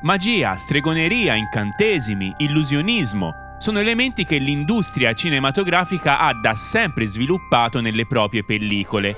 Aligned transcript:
Magia, 0.00 0.54
stregoneria, 0.54 1.34
incantesimi, 1.34 2.32
illusionismo 2.36 3.56
sono 3.58 3.80
elementi 3.80 4.24
che 4.24 4.38
l'industria 4.38 5.12
cinematografica 5.12 6.20
ha 6.20 6.32
da 6.34 6.54
sempre 6.54 7.06
sviluppato 7.06 7.80
nelle 7.80 8.06
proprie 8.06 8.44
pellicole. 8.44 9.16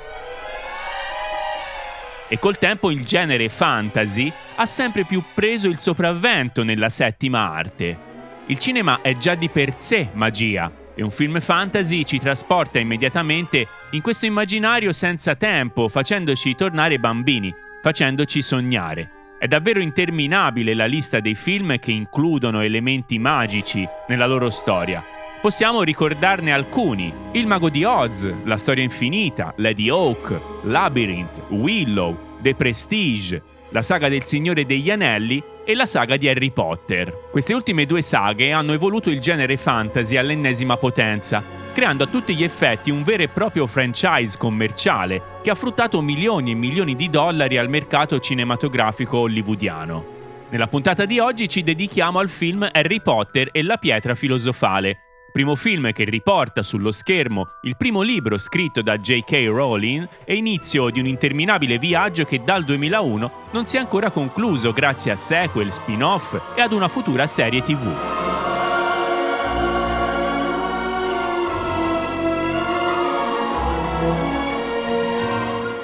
E 2.28 2.38
col 2.38 2.56
tempo 2.56 2.90
il 2.90 3.04
genere 3.04 3.50
fantasy 3.50 4.32
ha 4.54 4.64
sempre 4.64 5.04
più 5.04 5.22
preso 5.34 5.68
il 5.68 5.78
sopravvento 5.78 6.62
nella 6.62 6.88
settima 6.88 7.52
arte. 7.52 8.08
Il 8.46 8.58
cinema 8.58 9.00
è 9.02 9.14
già 9.18 9.34
di 9.34 9.50
per 9.50 9.74
sé 9.76 10.08
magia 10.14 10.72
e 10.94 11.02
un 11.02 11.10
film 11.10 11.40
fantasy 11.40 12.04
ci 12.04 12.18
trasporta 12.18 12.78
immediatamente 12.78 13.66
in 13.90 14.00
questo 14.00 14.24
immaginario 14.24 14.92
senza 14.92 15.34
tempo, 15.34 15.90
facendoci 15.90 16.54
tornare 16.54 16.98
bambini, 16.98 17.54
facendoci 17.82 18.40
sognare. 18.40 19.19
È 19.40 19.48
davvero 19.48 19.80
interminabile 19.80 20.74
la 20.74 20.84
lista 20.84 21.18
dei 21.18 21.34
film 21.34 21.78
che 21.78 21.92
includono 21.92 22.60
elementi 22.60 23.18
magici 23.18 23.88
nella 24.08 24.26
loro 24.26 24.50
storia. 24.50 25.02
Possiamo 25.40 25.82
ricordarne 25.82 26.52
alcuni: 26.52 27.10
Il 27.32 27.46
Mago 27.46 27.70
di 27.70 27.82
Oz, 27.82 28.30
La 28.44 28.58
Storia 28.58 28.84
Infinita, 28.84 29.54
Lady 29.56 29.88
Oak, 29.88 30.38
Labyrinth, 30.64 31.40
Willow, 31.48 32.36
The 32.42 32.54
Prestige, 32.54 33.42
la 33.70 33.80
saga 33.80 34.10
del 34.10 34.24
Signore 34.24 34.66
degli 34.66 34.90
Anelli 34.90 35.42
e 35.70 35.74
la 35.74 35.86
saga 35.86 36.16
di 36.16 36.28
Harry 36.28 36.50
Potter. 36.50 37.28
Queste 37.30 37.54
ultime 37.54 37.86
due 37.86 38.02
saghe 38.02 38.50
hanno 38.50 38.72
evoluto 38.72 39.08
il 39.08 39.20
genere 39.20 39.56
fantasy 39.56 40.16
all'ennesima 40.16 40.76
potenza, 40.76 41.42
creando 41.72 42.04
a 42.04 42.06
tutti 42.08 42.34
gli 42.34 42.42
effetti 42.42 42.90
un 42.90 43.04
vero 43.04 43.22
e 43.22 43.28
proprio 43.28 43.68
franchise 43.68 44.36
commerciale 44.36 45.38
che 45.42 45.50
ha 45.50 45.54
fruttato 45.54 46.00
milioni 46.02 46.50
e 46.50 46.54
milioni 46.54 46.96
di 46.96 47.08
dollari 47.08 47.56
al 47.56 47.68
mercato 47.68 48.18
cinematografico 48.18 49.18
hollywoodiano. 49.18 50.18
Nella 50.50 50.66
puntata 50.66 51.04
di 51.04 51.20
oggi 51.20 51.48
ci 51.48 51.62
dedichiamo 51.62 52.18
al 52.18 52.28
film 52.28 52.68
Harry 52.72 53.00
Potter 53.00 53.50
e 53.52 53.62
la 53.62 53.76
pietra 53.76 54.16
filosofale, 54.16 55.09
primo 55.30 55.54
film 55.54 55.92
che 55.92 56.04
riporta 56.04 56.62
sullo 56.62 56.92
schermo 56.92 57.52
il 57.62 57.76
primo 57.76 58.02
libro 58.02 58.38
scritto 58.38 58.82
da 58.82 58.98
J.K. 58.98 59.46
Rowling 59.46 60.08
e 60.24 60.34
inizio 60.34 60.90
di 60.90 61.00
un 61.00 61.06
interminabile 61.06 61.78
viaggio 61.78 62.24
che 62.24 62.42
dal 62.42 62.64
2001 62.64 63.32
non 63.52 63.66
si 63.66 63.76
è 63.76 63.80
ancora 63.80 64.10
concluso 64.10 64.72
grazie 64.72 65.12
a 65.12 65.16
sequel, 65.16 65.72
spin-off 65.72 66.38
e 66.54 66.60
ad 66.60 66.72
una 66.72 66.88
futura 66.88 67.26
serie 67.26 67.62
TV. 67.62 68.38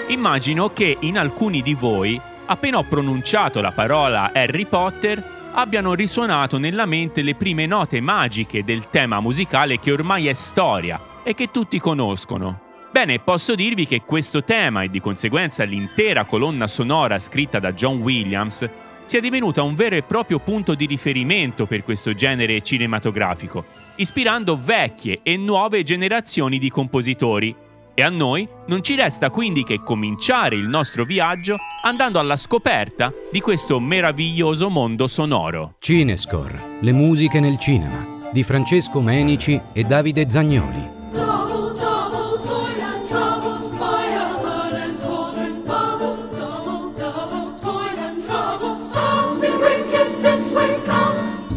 Immagino 0.09 0.71
che 0.71 0.97
in 1.01 1.19
alcuni 1.19 1.63
di 1.63 1.75
voi, 1.75 2.21
appena 2.47 2.79
ho 2.79 2.85
pronunciato 2.85 3.61
la 3.61 3.73
parola 3.73 4.33
Harry 4.33 4.67
Potter, 4.67 5.36
abbiano 5.59 5.95
risuonato 5.95 6.59
nella 6.59 6.85
mente 6.85 7.23
le 7.23 7.35
prime 7.35 7.65
note 7.65 8.01
magiche 8.03 8.63
del 8.63 8.91
tema 8.91 9.21
musicale 9.21 9.79
che 9.79 9.91
ormai 9.91 10.27
è 10.27 10.35
storia 10.35 11.01
e 11.23 11.33
che 11.35 11.51
tutti 11.51 11.81
conoscono. 11.81 12.61
Bene, 12.93 13.21
posso 13.21 13.55
dirvi 13.55 13.87
che 13.87 14.03
questo 14.03 14.45
tema 14.45 14.83
e 14.83 14.91
di 14.91 15.01
conseguenza 15.01 15.65
l'intera 15.65 16.27
colonna 16.27 16.67
sonora 16.67 17.19
scritta 17.19 17.59
da 17.59 17.73
John 17.73 18.01
Williams 18.01 18.69
sia 19.07 19.21
divenuta 19.21 19.63
un 19.63 19.75
vero 19.75 19.97
e 19.97 20.03
proprio 20.03 20.41
punto 20.41 20.75
di 20.75 20.85
riferimento 20.85 21.65
per 21.65 21.83
questo 21.83 22.13
genere 22.13 22.61
cinematografico, 22.61 23.65
ispirando 23.97 24.61
vecchie 24.63 25.21
e 25.23 25.39
nuove 25.39 25.85
generazioni 25.85 26.59
di 26.59 26.69
compositori 26.69 27.55
e 27.99 28.03
a 28.03 28.11
noi 28.11 28.47
non 28.67 28.83
ci 28.83 28.95
resta 28.95 29.31
quindi 29.31 29.65
che 29.65 29.83
cominciare 29.83 30.55
il 30.55 30.69
nostro 30.69 31.05
viaggio 31.05 31.57
andando 31.83 32.19
alla 32.19 32.37
scoperta 32.37 33.11
di 33.33 33.41
questo 33.41 33.81
meraviglioso 33.81 34.69
mondo 34.69 35.07
sonoro. 35.07 35.77
Cinescore, 35.79 36.79
le 36.83 36.93
musiche 36.93 37.41
nel 37.41 37.59
cinema, 37.59 38.29
di 38.31 38.43
Francesco 38.43 39.01
Menici 39.01 39.59
e 39.73 39.83
Davide 39.85 40.29
Zagnoli. 40.29 40.95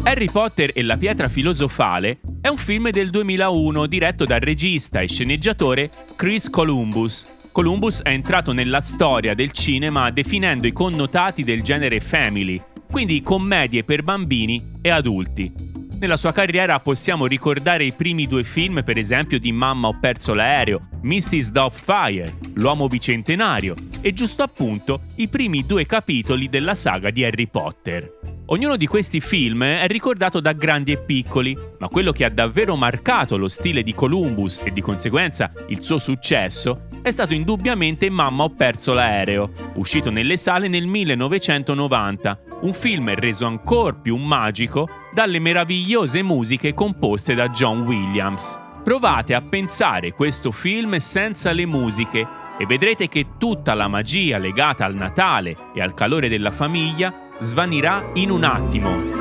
Harry 0.04 0.30
Potter 0.30 0.70
e 0.74 0.82
la 0.82 0.96
pietra 0.96 1.28
filosofale 1.28 2.18
è 2.42 2.48
un 2.48 2.56
film 2.56 2.90
del 2.90 3.10
2001 3.10 3.86
diretto 3.86 4.24
dal 4.24 4.40
regista 4.40 5.00
e 5.00 5.08
sceneggiatore 5.08 5.90
Chris 6.16 6.48
Columbus. 6.48 7.30
Columbus 7.52 8.00
è 8.00 8.10
entrato 8.10 8.52
nella 8.52 8.80
storia 8.80 9.34
del 9.34 9.50
cinema 9.50 10.10
definendo 10.10 10.66
i 10.66 10.72
connotati 10.72 11.44
del 11.44 11.62
genere 11.62 12.00
family, 12.00 12.60
quindi 12.90 13.22
commedie 13.22 13.84
per 13.84 14.02
bambini 14.02 14.78
e 14.80 14.88
adulti. 14.88 15.52
Nella 15.98 16.16
sua 16.16 16.32
carriera 16.32 16.80
possiamo 16.80 17.26
ricordare 17.26 17.84
i 17.84 17.92
primi 17.92 18.26
due 18.26 18.42
film, 18.42 18.82
per 18.82 18.96
esempio, 18.96 19.38
di 19.38 19.52
Mamma 19.52 19.88
ho 19.88 19.98
perso 20.00 20.32
l'aereo, 20.32 20.88
Mrs. 21.02 21.50
Doubtfire, 21.50 22.38
L'uomo 22.54 22.86
bicentenario 22.86 23.74
e 24.00 24.14
giusto 24.14 24.42
appunto 24.42 25.02
i 25.16 25.28
primi 25.28 25.66
due 25.66 25.84
capitoli 25.84 26.48
della 26.48 26.74
saga 26.74 27.10
di 27.10 27.22
Harry 27.22 27.48
Potter. 27.48 28.19
Ognuno 28.52 28.76
di 28.76 28.88
questi 28.88 29.20
film 29.20 29.62
è 29.62 29.86
ricordato 29.86 30.40
da 30.40 30.52
grandi 30.52 30.90
e 30.90 30.98
piccoli, 30.98 31.56
ma 31.78 31.86
quello 31.86 32.10
che 32.10 32.24
ha 32.24 32.30
davvero 32.30 32.74
marcato 32.74 33.36
lo 33.36 33.48
stile 33.48 33.84
di 33.84 33.94
Columbus 33.94 34.62
e 34.64 34.72
di 34.72 34.80
conseguenza 34.80 35.52
il 35.68 35.84
suo 35.84 35.98
successo 35.98 36.88
è 37.00 37.12
stato 37.12 37.32
indubbiamente 37.32 38.10
Mamma 38.10 38.42
ho 38.42 38.50
perso 38.50 38.92
l'aereo, 38.92 39.52
uscito 39.74 40.10
nelle 40.10 40.36
sale 40.36 40.66
nel 40.66 40.84
1990 40.86 42.40
un 42.62 42.74
film 42.74 43.14
reso 43.14 43.46
ancora 43.46 43.94
più 43.94 44.16
magico 44.16 44.88
dalle 45.14 45.38
meravigliose 45.38 46.20
musiche 46.24 46.74
composte 46.74 47.34
da 47.34 47.50
John 47.50 47.82
Williams. 47.82 48.58
Provate 48.82 49.34
a 49.34 49.42
pensare 49.42 50.12
questo 50.12 50.50
film 50.50 50.96
senza 50.96 51.52
le 51.52 51.66
musiche 51.66 52.26
e 52.58 52.66
vedrete 52.66 53.06
che 53.06 53.26
tutta 53.38 53.74
la 53.74 53.86
magia 53.86 54.38
legata 54.38 54.84
al 54.84 54.96
Natale 54.96 55.56
e 55.72 55.80
al 55.80 55.94
calore 55.94 56.28
della 56.28 56.50
famiglia 56.50 57.19
svanirà 57.40 58.10
in 58.14 58.30
un 58.30 58.44
attimo. 58.44 59.18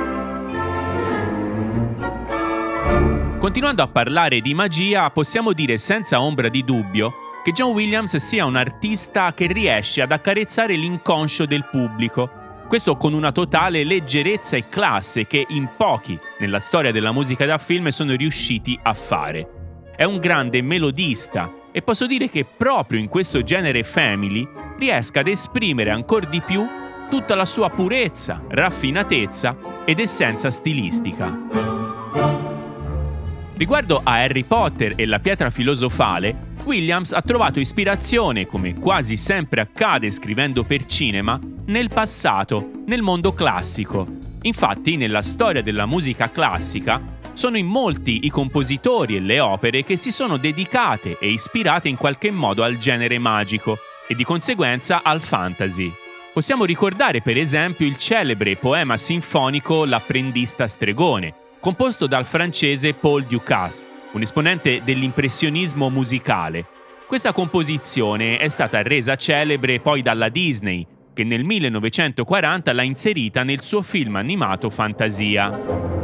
Continuando 3.40 3.82
a 3.82 3.88
parlare 3.88 4.42
di 4.42 4.54
magia, 4.54 5.10
possiamo 5.10 5.54
dire 5.54 5.78
senza 5.78 6.22
ombra 6.22 6.50
di 6.50 6.64
dubbio 6.64 7.14
che 7.44 7.52
John 7.54 7.72
Williams 7.72 8.18
sia 8.18 8.46
un 8.46 8.58
artista 8.58 9.34
che 9.34 9.48
riesce 9.48 10.02
ad 10.02 10.12
accarezzare 10.12 10.76
l'inconscio 10.76 11.46
del 11.46 11.66
pubblico 11.72 12.40
questo 12.70 12.98
con 12.98 13.14
una 13.14 13.32
totale 13.32 13.84
leggerezza 13.84 14.56
e 14.56 14.70
classe 14.70 15.26
che 15.26 15.44
in 15.50 15.70
pochi 15.76 16.20
nella 16.38 16.60
storia 16.60 16.92
della 16.92 17.12
musica 17.12 17.48
da 17.48 17.58
film 17.58 17.88
sono 17.88 18.14
riusciti 18.14 18.80
a 18.84 18.94
fare. 18.94 19.88
È 19.96 20.04
un 20.04 20.20
grande 20.20 20.62
melodista 20.62 21.52
e 21.72 21.82
posso 21.82 22.06
dire 22.06 22.30
che 22.30 22.46
proprio 22.46 23.00
in 23.00 23.08
questo 23.08 23.42
genere 23.42 23.82
family 23.82 24.48
riesca 24.78 25.22
ad 25.22 25.28
esprimere 25.28 25.90
ancora 25.90 26.28
di 26.28 26.42
più 26.42 26.64
tutta 27.10 27.36
la 27.36 27.46
sua 27.46 27.70
purezza, 27.70 28.44
raffinatezza 28.48 29.84
ed 29.84 30.00
essenza 30.00 30.52
stilistica. 30.52 31.38
Riguardo 33.56 34.00
a 34.02 34.14
Harry 34.14 34.46
Potter 34.46 34.94
e 34.96 35.06
la 35.06 35.20
pietra 35.20 35.50
filosofale, 35.50 36.48
Williams 36.64 37.12
ha 37.12 37.22
trovato 37.22 37.60
ispirazione, 37.60 38.46
come 38.46 38.76
quasi 38.76 39.18
sempre 39.18 39.60
accade 39.60 40.12
scrivendo 40.12 40.64
per 40.64 40.86
cinema, 40.86 41.38
nel 41.66 41.90
passato, 41.90 42.70
nel 42.86 43.02
mondo 43.02 43.34
classico. 43.34 44.08
Infatti, 44.44 44.96
nella 44.96 45.22
storia 45.22 45.62
della 45.62 45.86
musica 45.86 46.32
classica, 46.32 47.02
sono 47.34 47.58
in 47.58 47.66
molti 47.66 48.26
i 48.26 48.30
compositori 48.30 49.16
e 49.16 49.20
le 49.20 49.40
opere 49.40 49.84
che 49.84 49.96
si 49.96 50.12
sono 50.12 50.38
dedicate 50.38 51.18
e 51.20 51.30
ispirate 51.30 51.90
in 51.90 51.98
qualche 51.98 52.32
modo 52.32 52.64
al 52.64 52.78
genere 52.78 53.18
magico 53.18 53.78
e 54.08 54.16
di 54.16 54.24
conseguenza 54.24 55.02
al 55.04 55.22
fantasy. 55.22 56.08
Possiamo 56.40 56.64
ricordare 56.64 57.20
per 57.20 57.36
esempio 57.36 57.86
il 57.86 57.98
celebre 57.98 58.56
poema 58.56 58.96
sinfonico 58.96 59.84
L'apprendista 59.84 60.70
stregone, 60.70 61.34
composto 61.60 62.08
dal 62.08 62.26
francese 62.26 62.94
Paul 62.94 63.26
Ducasse, 63.26 63.86
un 64.14 64.22
esponente 64.22 64.82
dell'impressionismo 64.86 65.90
musicale. 65.90 66.66
Questa 67.06 67.34
composizione 67.34 68.38
è 68.38 68.48
stata 68.48 68.82
resa 68.82 69.18
celebre 69.18 69.82
poi 69.82 70.02
dalla 70.02 70.30
Disney, 70.30 70.88
che 71.12 71.26
nel 71.26 71.44
1940 71.44 72.72
l'ha 72.72 72.84
inserita 72.84 73.44
nel 73.44 73.62
suo 73.62 73.82
film 73.82 74.16
animato 74.16 74.70
Fantasia. 74.70 75.99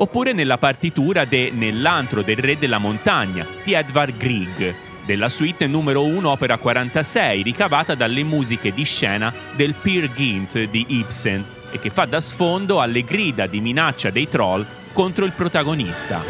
Oppure 0.00 0.32
nella 0.32 0.56
partitura 0.56 1.26
de 1.26 1.50
Nell'antro 1.52 2.22
del 2.22 2.38
re 2.38 2.56
della 2.56 2.78
montagna 2.78 3.46
di 3.62 3.74
Edvard 3.74 4.16
Grieg, 4.16 4.74
della 5.04 5.28
suite 5.28 5.66
numero 5.66 6.04
1 6.04 6.26
opera 6.26 6.56
46 6.56 7.42
ricavata 7.42 7.94
dalle 7.94 8.24
musiche 8.24 8.72
di 8.72 8.84
scena 8.84 9.30
del 9.54 9.74
Peer 9.74 10.10
Gynt 10.10 10.58
di 10.70 10.86
Ibsen 10.88 11.44
e 11.70 11.78
che 11.78 11.90
fa 11.90 12.06
da 12.06 12.18
sfondo 12.18 12.80
alle 12.80 13.04
grida 13.04 13.46
di 13.46 13.60
minaccia 13.60 14.08
dei 14.08 14.26
troll 14.26 14.64
contro 14.94 15.26
il 15.26 15.32
protagonista. 15.32 16.22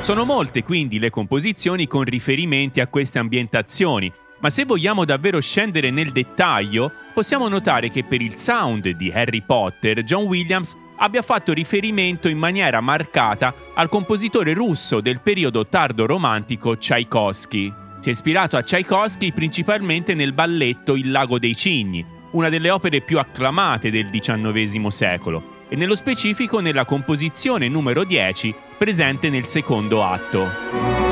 Sono 0.00 0.24
molte 0.24 0.62
quindi 0.62 1.00
le 1.00 1.10
composizioni 1.10 1.88
con 1.88 2.04
riferimenti 2.04 2.78
a 2.80 2.86
queste 2.86 3.18
ambientazioni, 3.18 4.12
ma 4.44 4.50
se 4.50 4.66
vogliamo 4.66 5.06
davvero 5.06 5.40
scendere 5.40 5.88
nel 5.90 6.12
dettaglio, 6.12 6.92
possiamo 7.14 7.48
notare 7.48 7.90
che 7.90 8.04
per 8.04 8.20
il 8.20 8.36
sound 8.36 8.86
di 8.90 9.10
Harry 9.10 9.40
Potter 9.40 10.02
John 10.02 10.24
Williams 10.24 10.76
abbia 10.96 11.22
fatto 11.22 11.54
riferimento 11.54 12.28
in 12.28 12.36
maniera 12.36 12.82
marcata 12.82 13.54
al 13.72 13.88
compositore 13.88 14.52
russo 14.52 15.00
del 15.00 15.22
periodo 15.22 15.66
tardo 15.66 16.04
romantico 16.04 16.76
Tchaikovsky. 16.76 17.72
Si 18.00 18.10
è 18.10 18.12
ispirato 18.12 18.58
a 18.58 18.62
Tchaikovsky 18.62 19.32
principalmente 19.32 20.12
nel 20.12 20.34
balletto 20.34 20.94
Il 20.94 21.10
lago 21.10 21.38
dei 21.38 21.56
cigni, 21.56 22.04
una 22.32 22.50
delle 22.50 22.68
opere 22.68 23.00
più 23.00 23.18
acclamate 23.18 23.90
del 23.90 24.10
XIX 24.10 24.86
secolo, 24.88 25.62
e 25.70 25.76
nello 25.76 25.94
specifico 25.94 26.60
nella 26.60 26.84
composizione 26.84 27.66
numero 27.68 28.04
10 28.04 28.54
presente 28.76 29.30
nel 29.30 29.46
secondo 29.46 30.04
atto. 30.04 31.03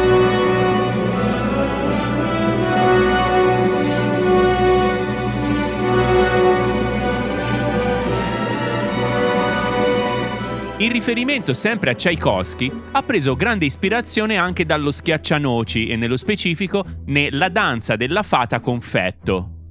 In 10.83 10.91
riferimento 10.91 11.53
sempre 11.53 11.93
a 11.93 11.95
Tchaikovsky, 11.95 12.69
ha 12.91 13.05
preso 13.05 13.37
grande 13.37 13.67
ispirazione 13.67 14.37
anche 14.37 14.67
dallo 14.67 14.91
schiaccianoci 14.91 15.87
e 15.87 15.95
nello 15.95 16.17
specifico 16.17 16.85
nella 17.07 17.49
danza 17.51 17.95
della 17.95 18.25
fata 18.25 18.59
confetto. 18.59 19.62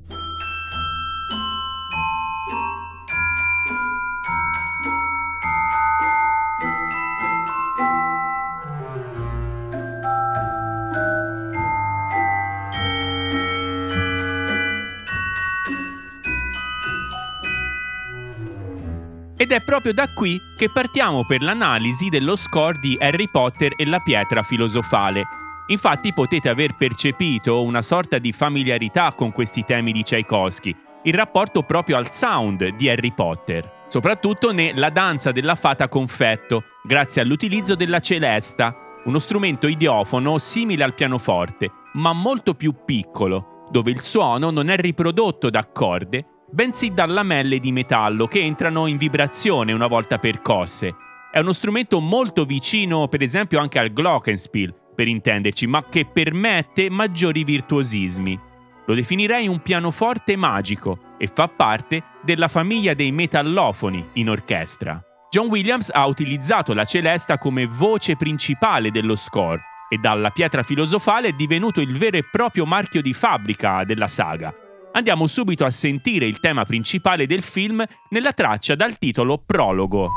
Ed 19.41 19.51
è 19.51 19.59
proprio 19.63 19.91
da 19.91 20.07
qui 20.13 20.39
che 20.55 20.69
partiamo 20.69 21.25
per 21.25 21.41
l'analisi 21.41 22.09
dello 22.09 22.35
score 22.35 22.77
di 22.79 22.95
Harry 23.01 23.27
Potter 23.27 23.73
e 23.75 23.87
la 23.87 23.97
pietra 23.97 24.43
filosofale. 24.43 25.23
Infatti 25.69 26.13
potete 26.13 26.47
aver 26.47 26.75
percepito 26.75 27.63
una 27.63 27.81
sorta 27.81 28.19
di 28.19 28.33
familiarità 28.33 29.13
con 29.13 29.31
questi 29.31 29.63
temi 29.63 29.93
di 29.93 30.03
Tchaikovsky, 30.03 30.75
in 31.05 31.15
rapporto 31.15 31.63
proprio 31.63 31.97
al 31.97 32.11
sound 32.11 32.75
di 32.75 32.87
Harry 32.87 33.11
Potter, 33.15 33.85
soprattutto 33.87 34.53
nella 34.53 34.91
danza 34.91 35.31
della 35.31 35.55
fata 35.55 35.87
confetto, 35.87 36.65
grazie 36.83 37.23
all'utilizzo 37.23 37.73
della 37.73 37.99
celesta, 37.99 38.75
uno 39.05 39.17
strumento 39.17 39.65
idiofono 39.65 40.37
simile 40.37 40.83
al 40.83 40.93
pianoforte, 40.93 41.71
ma 41.93 42.13
molto 42.13 42.53
più 42.53 42.75
piccolo, 42.85 43.65
dove 43.71 43.89
il 43.89 44.03
suono 44.03 44.51
non 44.51 44.69
è 44.69 44.77
riprodotto 44.77 45.49
da 45.49 45.65
corde, 45.65 46.25
bensì 46.51 46.93
da 46.93 47.05
lamelle 47.05 47.59
di 47.59 47.71
metallo 47.71 48.27
che 48.27 48.41
entrano 48.41 48.87
in 48.87 48.97
vibrazione 48.97 49.73
una 49.73 49.87
volta 49.87 50.19
percosse. 50.19 50.95
È 51.31 51.39
uno 51.39 51.53
strumento 51.53 51.99
molto 51.99 52.43
vicino, 52.43 53.07
per 53.07 53.21
esempio, 53.21 53.59
anche 53.59 53.79
al 53.79 53.93
glockenspiel, 53.93 54.73
per 54.93 55.07
intenderci, 55.07 55.65
ma 55.65 55.83
che 55.83 56.05
permette 56.05 56.89
maggiori 56.89 57.43
virtuosismi. 57.43 58.39
Lo 58.85 58.93
definirei 58.93 59.47
un 59.47 59.61
pianoforte 59.61 60.35
magico 60.35 60.97
e 61.17 61.29
fa 61.33 61.47
parte 61.47 62.03
della 62.21 62.49
famiglia 62.49 62.93
dei 62.93 63.11
metallofoni 63.11 64.09
in 64.13 64.29
orchestra. 64.29 65.01
John 65.29 65.47
Williams 65.47 65.89
ha 65.93 66.05
utilizzato 66.05 66.73
la 66.73 66.83
celesta 66.83 67.37
come 67.37 67.65
voce 67.65 68.17
principale 68.17 68.91
dello 68.91 69.15
score 69.15 69.61
e 69.87 69.97
dalla 69.97 70.29
pietra 70.29 70.63
filosofale 70.63 71.29
è 71.29 71.31
divenuto 71.31 71.79
il 71.79 71.97
vero 71.97 72.17
e 72.17 72.27
proprio 72.29 72.65
marchio 72.65 73.01
di 73.01 73.13
fabbrica 73.13 73.85
della 73.85 74.07
saga, 74.07 74.53
Andiamo 74.93 75.25
subito 75.27 75.63
a 75.63 75.69
sentire 75.69 76.25
il 76.25 76.41
tema 76.41 76.65
principale 76.65 77.25
del 77.25 77.41
film 77.41 77.81
nella 78.09 78.33
traccia 78.33 78.75
dal 78.75 78.97
titolo 78.97 79.41
Prologo. 79.43 80.09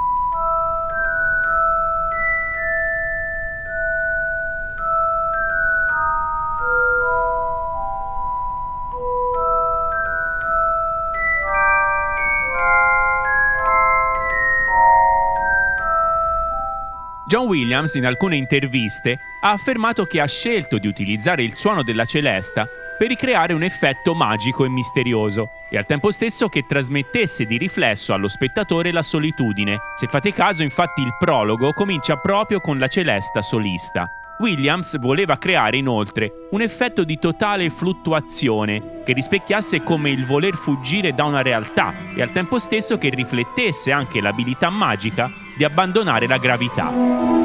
John 17.27 17.47
Williams 17.47 17.95
in 17.95 18.07
alcune 18.07 18.37
interviste 18.37 19.19
ha 19.41 19.51
affermato 19.51 20.05
che 20.05 20.21
ha 20.21 20.27
scelto 20.27 20.79
di 20.79 20.87
utilizzare 20.87 21.43
il 21.43 21.55
suono 21.55 21.83
della 21.83 22.05
celesta 22.05 22.69
per 22.97 23.09
ricreare 23.09 23.53
un 23.53 23.63
effetto 23.63 24.15
magico 24.15 24.65
e 24.65 24.69
misterioso 24.69 25.51
e 25.71 25.77
al 25.77 25.87
tempo 25.87 26.11
stesso 26.11 26.49
che 26.49 26.67
trasmettesse 26.67 27.45
di 27.45 27.57
riflesso 27.57 28.13
allo 28.13 28.29
spettatore 28.29 28.93
la 28.93 29.03
solitudine. 29.03 29.79
Se 29.95 30.07
fate 30.07 30.33
caso, 30.33 30.63
infatti, 30.63 31.03
il 31.03 31.17
prologo 31.19 31.73
comincia 31.73 32.17
proprio 32.17 32.61
con 32.61 32.79
la 32.79 32.89
celesta 32.89 33.43
solista. 33.43 34.09
Williams 34.39 34.99
voleva 34.99 35.37
creare 35.37 35.77
inoltre 35.77 36.49
un 36.51 36.61
effetto 36.61 37.05
di 37.05 37.19
totale 37.19 37.71
fluttuazione 37.71 39.03
che 39.05 39.13
rispecchiasse 39.13 39.83
come 39.83 40.11
il 40.11 40.27
voler 40.27 40.55
fuggire 40.55 41.15
da 41.15 41.25
una 41.25 41.43
realtà 41.43 41.95
e 42.15 42.23
al 42.23 42.33
tempo 42.33 42.59
stesso 42.59 42.99
che 42.99 43.11
riflettesse 43.11 43.93
anche 43.93 44.21
l'abilità 44.21 44.71
magica 44.71 45.31
di 45.57 45.63
abbandonare 45.65 46.27
la 46.27 46.39
gravità. 46.39 47.44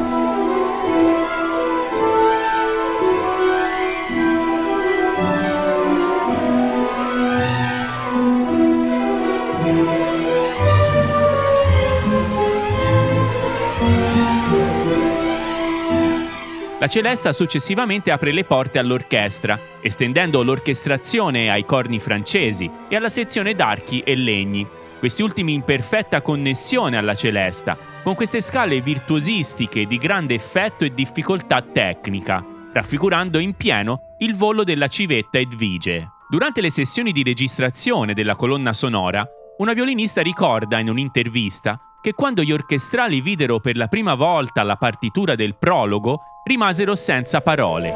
La 16.80 16.88
Celesta 16.88 17.34
successivamente 17.34 18.10
apre 18.10 18.32
le 18.32 18.46
porte 18.46 18.80
all'orchestra, 18.80 19.60
estendendo 19.82 20.42
l'orchestrazione 20.44 21.52
ai 21.52 21.66
corni 21.66 22.00
francesi 22.00 22.72
e 22.88 22.96
alla 22.96 23.10
sezione 23.10 23.54
d'archi 23.54 24.00
e 24.00 24.16
legni, 24.16 24.66
questi 24.98 25.22
ultimi 25.22 25.52
in 25.52 25.64
perfetta 25.64 26.22
connessione 26.22 26.96
alla 26.96 27.16
Celesta, 27.16 27.78
con 28.02 28.16
queste 28.16 28.40
scale 28.40 28.80
virtuosistiche 28.80 29.88
di 29.88 29.98
grande 29.98 30.36
effetto 30.36 30.86
e 30.86 30.94
difficoltà 30.94 31.62
tecnica, 31.62 32.42
raffigurando 32.72 33.40
in 33.40 33.56
pieno 33.56 34.16
il 34.20 34.38
volo 34.38 34.64
della 34.64 34.88
civetta 34.88 35.38
Edvige. 35.38 36.12
Durante 36.30 36.62
le 36.62 36.70
sessioni 36.70 37.12
di 37.12 37.24
registrazione 37.24 38.14
della 38.14 38.36
colonna 38.36 38.72
sonora, 38.72 39.28
una 39.58 39.74
violinista 39.74 40.22
ricorda 40.22 40.80
in 40.80 40.88
un'intervista 40.88 41.78
che 42.02 42.14
quando 42.14 42.42
gli 42.42 42.54
orchestrali 42.54 43.20
videro 43.20 43.60
per 43.60 43.76
la 43.76 43.88
prima 43.88 44.16
volta 44.16 44.64
la 44.64 44.78
partitura 44.78 45.36
del 45.36 45.58
prologo, 45.58 46.22
rimasero 46.50 46.96
senza 46.96 47.42
parole. 47.42 47.94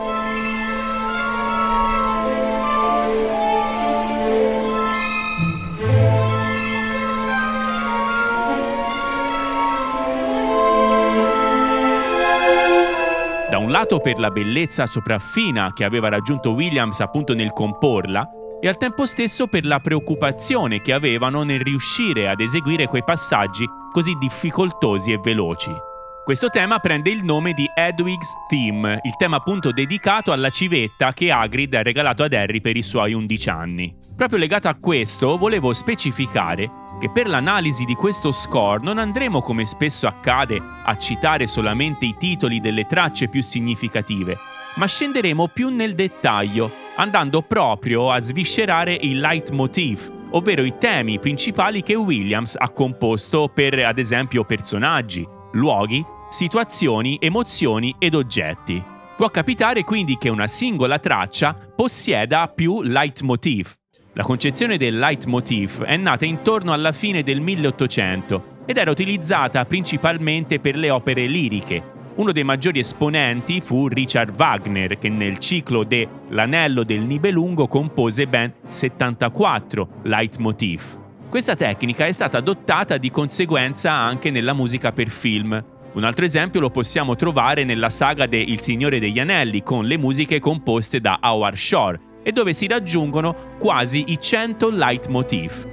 Da 13.49 13.57
un 13.57 13.71
lato 13.71 13.97
per 13.97 14.19
la 14.19 14.29
bellezza 14.29 14.85
sopraffina 14.85 15.73
che 15.73 15.83
aveva 15.83 16.09
raggiunto 16.09 16.51
Williams 16.51 16.99
appunto 16.99 17.33
nel 17.33 17.53
comporla, 17.53 18.27
e 18.61 18.67
al 18.67 18.77
tempo 18.77 19.07
stesso 19.07 19.47
per 19.47 19.65
la 19.65 19.79
preoccupazione 19.79 20.79
che 20.79 20.93
avevano 20.93 21.41
nel 21.41 21.59
riuscire 21.59 22.29
ad 22.29 22.39
eseguire 22.39 22.85
quei 22.85 23.03
passaggi 23.03 23.65
così 23.91 24.13
difficoltosi 24.19 25.11
e 25.11 25.17
veloci. 25.17 25.91
Questo 26.23 26.47
tema 26.47 26.79
prende 26.79 27.09
il 27.09 27.21
nome 27.21 27.51
di 27.51 27.69
Edwig's 27.75 28.31
Theme, 28.47 28.97
il 29.01 29.13
tema 29.17 29.35
appunto 29.35 29.73
dedicato 29.73 30.31
alla 30.31 30.49
civetta 30.49 31.11
che 31.11 31.29
Hagrid 31.29 31.73
ha 31.73 31.81
regalato 31.81 32.23
ad 32.23 32.31
Harry 32.31 32.61
per 32.61 32.77
i 32.77 32.81
suoi 32.81 33.11
11 33.11 33.49
anni. 33.49 33.93
Proprio 34.15 34.39
legato 34.39 34.69
a 34.69 34.75
questo, 34.75 35.35
volevo 35.35 35.73
specificare 35.73 36.71
che 37.01 37.09
per 37.09 37.27
l'analisi 37.27 37.83
di 37.83 37.93
questo 37.93 38.31
score 38.31 38.81
non 38.81 38.99
andremo 38.99 39.41
come 39.41 39.65
spesso 39.65 40.07
accade 40.07 40.61
a 40.85 40.95
citare 40.95 41.45
solamente 41.45 42.05
i 42.05 42.15
titoli 42.17 42.61
delle 42.61 42.85
tracce 42.85 43.27
più 43.27 43.43
significative, 43.43 44.37
ma 44.75 44.87
scenderemo 44.87 45.49
più 45.49 45.75
nel 45.75 45.93
dettaglio 45.93 46.71
andando 46.95 47.41
proprio 47.41 48.11
a 48.11 48.21
sviscerare 48.21 48.97
il 49.01 49.19
leitmotiv, 49.19 50.29
ovvero 50.31 50.63
i 50.63 50.77
temi 50.77 51.19
principali 51.19 51.83
che 51.83 51.95
Williams 51.95 52.55
ha 52.57 52.69
composto 52.69 53.49
per, 53.53 53.77
ad 53.79 53.99
esempio, 53.99 54.45
personaggi, 54.45 55.41
luoghi, 55.53 56.05
situazioni, 56.29 57.17
emozioni 57.19 57.95
ed 57.99 58.15
oggetti. 58.15 58.83
Può 59.15 59.29
capitare 59.29 59.83
quindi 59.83 60.17
che 60.17 60.29
una 60.29 60.47
singola 60.47 60.99
traccia 60.99 61.55
possieda 61.75 62.47
più 62.47 62.81
leitmotiv. 62.81 63.73
La 64.13 64.23
concezione 64.23 64.77
del 64.77 64.97
leitmotiv 64.97 65.83
è 65.83 65.97
nata 65.97 66.25
intorno 66.25 66.73
alla 66.73 66.91
fine 66.91 67.23
del 67.23 67.39
1800 67.41 68.61
ed 68.65 68.77
era 68.77 68.91
utilizzata 68.91 69.65
principalmente 69.65 70.59
per 70.59 70.75
le 70.75 70.89
opere 70.89 71.25
liriche. 71.27 71.91
Uno 72.15 72.31
dei 72.31 72.43
maggiori 72.43 72.79
esponenti 72.79 73.59
fu 73.59 73.87
Richard 73.87 74.35
Wagner, 74.37 74.99
che 74.99 75.09
nel 75.09 75.39
ciclo 75.39 75.83
de 75.83 76.07
L'anello 76.29 76.83
del 76.83 77.01
Nibelungo 77.01 77.67
compose 77.67 78.27
ben 78.27 78.53
74 78.67 79.87
leitmotiv. 80.03 81.02
Questa 81.33 81.55
tecnica 81.55 82.05
è 82.05 82.11
stata 82.11 82.37
adottata 82.37 82.97
di 82.97 83.09
conseguenza 83.09 83.91
anche 83.91 84.29
nella 84.29 84.53
musica 84.53 84.91
per 84.91 85.09
film, 85.09 85.65
un 85.93 86.03
altro 86.03 86.25
esempio 86.25 86.59
lo 86.59 86.69
possiamo 86.69 87.15
trovare 87.15 87.63
nella 87.63 87.89
saga 87.89 88.27
de 88.27 88.37
Il 88.37 88.61
Signore 88.61 88.99
degli 88.99 89.17
Anelli 89.17 89.63
con 89.63 89.85
le 89.85 89.97
musiche 89.97 90.39
composte 90.39 90.99
da 90.99 91.17
Howard 91.23 91.55
Shore 91.55 91.99
e 92.21 92.31
dove 92.31 92.53
si 92.53 92.67
raggiungono 92.67 93.55
quasi 93.57 94.03
i 94.09 94.19
100 94.21 94.69
leitmotiv. 94.69 95.67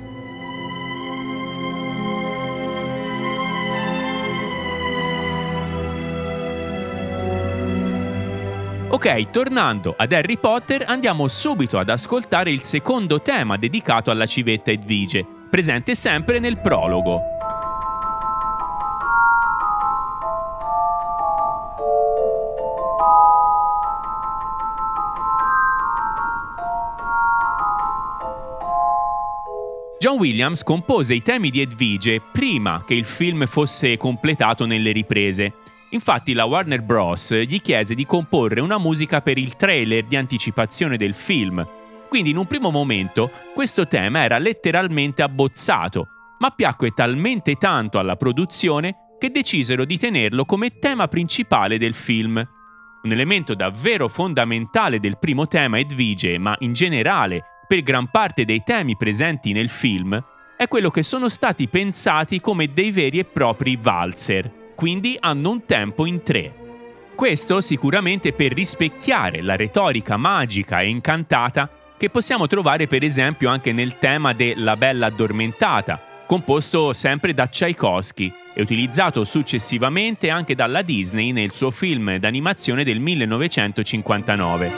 Ok, 8.88 9.30
tornando 9.30 9.94
ad 9.94 10.10
Harry 10.10 10.38
Potter, 10.38 10.84
andiamo 10.86 11.28
subito 11.28 11.78
ad 11.78 11.90
ascoltare 11.90 12.50
il 12.50 12.62
secondo 12.62 13.20
tema 13.20 13.58
dedicato 13.58 14.10
alla 14.10 14.24
civetta 14.24 14.70
Edvige, 14.70 15.38
presente 15.50 15.94
sempre 15.94 16.38
nel 16.38 16.58
prologo. 16.58 17.20
John 29.98 30.16
Williams 30.16 30.62
compose 30.62 31.12
i 31.12 31.20
temi 31.20 31.50
di 31.50 31.60
Edvige 31.60 32.22
prima 32.22 32.82
che 32.86 32.94
il 32.94 33.04
film 33.04 33.44
fosse 33.46 33.98
completato 33.98 34.64
nelle 34.64 34.92
riprese. 34.92 35.56
Infatti 35.90 36.32
la 36.32 36.46
Warner 36.46 36.80
Bros. 36.80 37.34
gli 37.34 37.60
chiese 37.60 37.94
di 37.94 38.06
comporre 38.06 38.60
una 38.60 38.78
musica 38.78 39.20
per 39.20 39.36
il 39.36 39.56
trailer 39.56 40.04
di 40.04 40.16
anticipazione 40.16 40.96
del 40.96 41.12
film. 41.12 41.66
Quindi 42.10 42.30
in 42.30 42.38
un 42.38 42.46
primo 42.46 42.72
momento 42.72 43.30
questo 43.54 43.86
tema 43.86 44.24
era 44.24 44.38
letteralmente 44.38 45.22
abbozzato, 45.22 46.08
ma 46.40 46.50
piacque 46.50 46.90
talmente 46.90 47.54
tanto 47.54 48.00
alla 48.00 48.16
produzione 48.16 49.14
che 49.16 49.30
decisero 49.30 49.84
di 49.84 49.96
tenerlo 49.96 50.44
come 50.44 50.80
tema 50.80 51.06
principale 51.06 51.78
del 51.78 51.94
film. 51.94 52.44
Un 53.02 53.12
elemento 53.12 53.54
davvero 53.54 54.08
fondamentale 54.08 54.98
del 54.98 55.18
primo 55.20 55.46
tema 55.46 55.78
Edvige, 55.78 56.36
ma 56.38 56.56
in 56.58 56.72
generale 56.72 57.44
per 57.68 57.80
gran 57.82 58.10
parte 58.10 58.44
dei 58.44 58.64
temi 58.64 58.96
presenti 58.96 59.52
nel 59.52 59.68
film 59.68 60.20
è 60.56 60.66
quello 60.66 60.90
che 60.90 61.04
sono 61.04 61.28
stati 61.28 61.68
pensati 61.68 62.40
come 62.40 62.72
dei 62.72 62.90
veri 62.90 63.20
e 63.20 63.24
propri 63.24 63.78
valzer, 63.80 64.72
quindi 64.74 65.16
hanno 65.20 65.50
un 65.50 65.64
tempo 65.64 66.06
in 66.06 66.24
tre. 66.24 66.54
Questo 67.14 67.60
sicuramente 67.60 68.32
per 68.32 68.52
rispecchiare 68.52 69.42
la 69.42 69.54
retorica 69.54 70.16
magica 70.16 70.80
e 70.80 70.88
incantata 70.88 71.70
che 72.00 72.08
possiamo 72.08 72.46
trovare 72.46 72.86
per 72.86 73.02
esempio 73.02 73.50
anche 73.50 73.74
nel 73.74 73.98
tema 73.98 74.32
de 74.32 74.54
La 74.56 74.74
Bella 74.74 75.08
Addormentata, 75.08 76.00
composto 76.24 76.94
sempre 76.94 77.34
da 77.34 77.46
Tchaikovsky 77.46 78.32
e 78.54 78.62
utilizzato 78.62 79.22
successivamente 79.22 80.30
anche 80.30 80.54
dalla 80.54 80.80
Disney 80.80 81.30
nel 81.32 81.52
suo 81.52 81.70
film 81.70 82.16
d'animazione 82.16 82.84
del 82.84 83.00
1959. 83.00 84.72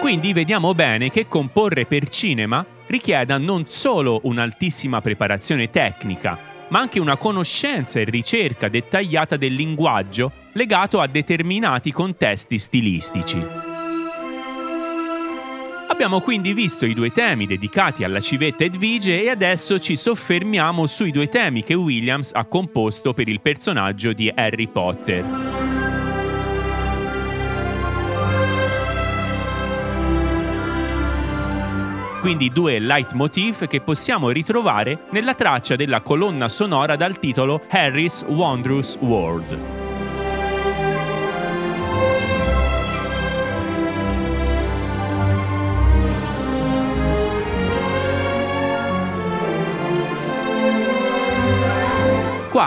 Quindi 0.00 0.34
vediamo 0.34 0.74
bene 0.74 1.08
che 1.08 1.26
comporre 1.26 1.86
per 1.86 2.06
cinema 2.10 2.66
richieda 2.86 3.38
non 3.38 3.64
solo 3.66 4.20
un'altissima 4.24 5.00
preparazione 5.00 5.70
tecnica, 5.70 6.38
ma 6.68 6.80
anche 6.80 7.00
una 7.00 7.16
conoscenza 7.16 7.98
e 7.98 8.04
ricerca 8.04 8.68
dettagliata 8.68 9.38
del 9.38 9.54
linguaggio 9.54 10.42
legato 10.54 11.00
a 11.00 11.06
determinati 11.06 11.92
contesti 11.92 12.58
stilistici. 12.58 13.72
Abbiamo 15.86 16.20
quindi 16.20 16.54
visto 16.54 16.86
i 16.86 16.94
due 16.94 17.10
temi 17.10 17.46
dedicati 17.46 18.02
alla 18.02 18.20
civetta 18.20 18.64
Edvige 18.64 19.22
e 19.22 19.28
adesso 19.28 19.78
ci 19.78 19.94
soffermiamo 19.94 20.86
sui 20.86 21.12
due 21.12 21.28
temi 21.28 21.62
che 21.62 21.74
Williams 21.74 22.32
ha 22.32 22.44
composto 22.46 23.12
per 23.12 23.28
il 23.28 23.40
personaggio 23.40 24.12
di 24.12 24.32
Harry 24.34 24.66
Potter. 24.66 25.72
quindi 32.24 32.48
due 32.48 32.78
leitmotiv 32.78 33.66
che 33.66 33.82
possiamo 33.82 34.30
ritrovare 34.30 35.08
nella 35.10 35.34
traccia 35.34 35.76
della 35.76 36.00
colonna 36.00 36.48
sonora 36.48 36.96
dal 36.96 37.18
titolo 37.18 37.60
Harry's 37.68 38.24
Wondrous 38.26 38.96
World. 38.98 39.83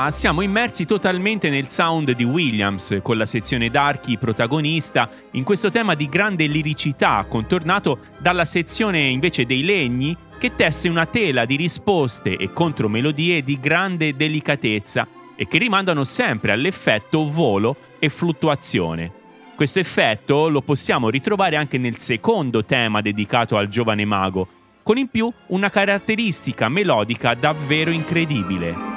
Siamo 0.10 0.42
immersi 0.42 0.86
totalmente 0.86 1.50
nel 1.50 1.68
sound 1.68 2.12
di 2.12 2.24
Williams, 2.24 3.00
con 3.02 3.18
la 3.18 3.26
sezione 3.26 3.70
d'archi 3.70 4.18
protagonista, 4.18 5.10
in 5.32 5.44
questo 5.44 5.70
tema 5.70 5.96
di 5.96 6.08
grande 6.08 6.48
liricità, 6.48 7.26
contornato 7.30 8.00
dalla 8.20 8.46
sezione 8.46 9.00
invece 9.02 9.46
dei 9.46 9.64
legni, 9.64 10.16
che 10.40 10.56
tesse 10.56 10.88
una 10.88 11.06
tela 11.06 11.46
di 11.46 11.56
risposte 11.56 12.38
e 12.38 12.54
contromelodie 12.54 13.44
di 13.44 13.60
grande 13.60 14.16
delicatezza 14.16 15.08
e 15.36 15.48
che 15.48 15.58
rimandano 15.58 16.04
sempre 16.04 16.52
all'effetto 16.52 17.28
volo 17.30 17.76
e 18.00 18.10
fluttuazione. 18.10 19.12
Questo 19.56 19.80
effetto 19.80 20.48
lo 20.48 20.62
possiamo 20.62 21.10
ritrovare 21.10 21.58
anche 21.58 21.78
nel 21.78 21.98
secondo 21.98 22.64
tema 22.64 23.02
dedicato 23.02 23.58
al 23.58 23.68
giovane 23.68 24.06
mago, 24.06 24.48
con 24.84 24.98
in 24.98 25.10
più 25.10 25.32
una 25.48 25.70
caratteristica 25.70 26.70
melodica 26.70 27.34
davvero 27.34 27.92
incredibile. 27.92 28.97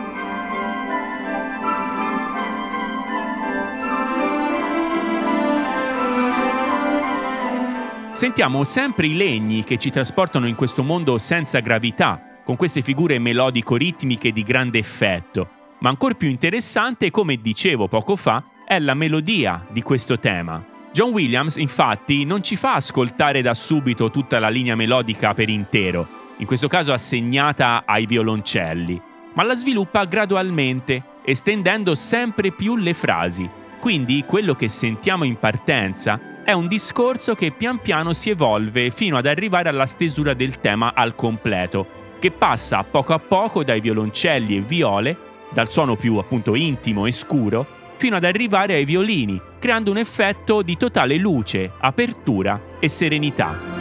Sentiamo 8.21 8.65
sempre 8.65 9.07
i 9.07 9.17
legni 9.17 9.65
che 9.65 9.79
ci 9.79 9.89
trasportano 9.89 10.47
in 10.47 10.55
questo 10.55 10.83
mondo 10.83 11.17
senza 11.17 11.61
gravità, 11.61 12.21
con 12.45 12.55
queste 12.55 12.83
figure 12.83 13.19
melodico-ritmiche 13.19 14.31
di 14.31 14.43
grande 14.43 14.79
effetto. 14.79 15.49
Ma 15.79 15.89
ancora 15.89 16.13
più 16.13 16.29
interessante, 16.29 17.11
come 17.11 17.37
dicevo 17.37 17.89
poco 17.89 18.17
fa, 18.17 18.45
è 18.67 18.79
la 18.79 18.93
melodia 18.93 19.67
di 19.71 19.81
questo 19.81 20.19
tema. 20.19 20.63
John 20.93 21.13
Williams 21.13 21.57
infatti 21.57 22.27
non 22.27 22.43
ci 22.43 22.57
fa 22.57 22.75
ascoltare 22.75 23.41
da 23.41 23.55
subito 23.55 24.11
tutta 24.11 24.39
la 24.39 24.51
linea 24.51 24.75
melodica 24.75 25.33
per 25.33 25.49
intero, 25.49 26.07
in 26.37 26.47
questo 26.47 26.69
caso 26.69 26.93
assegnata 26.93 27.85
ai 27.87 28.05
violoncelli, 28.05 29.01
ma 29.33 29.45
la 29.45 29.55
sviluppa 29.55 30.05
gradualmente, 30.05 31.03
estendendo 31.25 31.95
sempre 31.95 32.51
più 32.51 32.77
le 32.77 32.93
frasi. 32.93 33.49
Quindi 33.81 34.25
quello 34.27 34.55
che 34.55 34.69
sentiamo 34.69 35.25
in 35.25 35.39
partenza 35.39 36.21
è 36.51 36.53
un 36.53 36.67
discorso 36.67 37.37
che 37.37 37.53
pian 37.53 37.79
piano 37.79 38.13
si 38.13 38.31
evolve 38.31 38.91
fino 38.91 39.17
ad 39.17 39.27
arrivare 39.27 39.69
alla 39.69 39.87
stesura 39.87 40.35
del 40.35 40.59
tema 40.59 40.95
al 40.95 41.15
completo, 41.15 41.87
che 42.19 42.33
passa 42.33 42.79
a 42.79 42.85
poco 42.85 43.13
a 43.13 43.21
poco 43.21 43.63
dai 43.63 43.81
violoncelli 43.81 44.57
e 44.57 44.61
viole, 44.61 45.17
dal 45.51 45.71
suono 45.71 45.95
più 45.95 46.17
appunto 46.17 46.57
intimo 46.57 47.07
e 47.07 47.13
scuro, 47.13 47.65
fino 47.99 48.17
ad 48.17 48.25
arrivare 48.25 48.75
ai 48.75 48.85
violini, 48.85 49.41
creando 49.61 49.93
un 49.93 49.99
effetto 49.99 50.63
di 50.63 50.77
totale 50.77 51.15
luce, 51.17 51.71
apertura 51.79 52.61
e 52.81 52.89
serenità. 52.89 53.80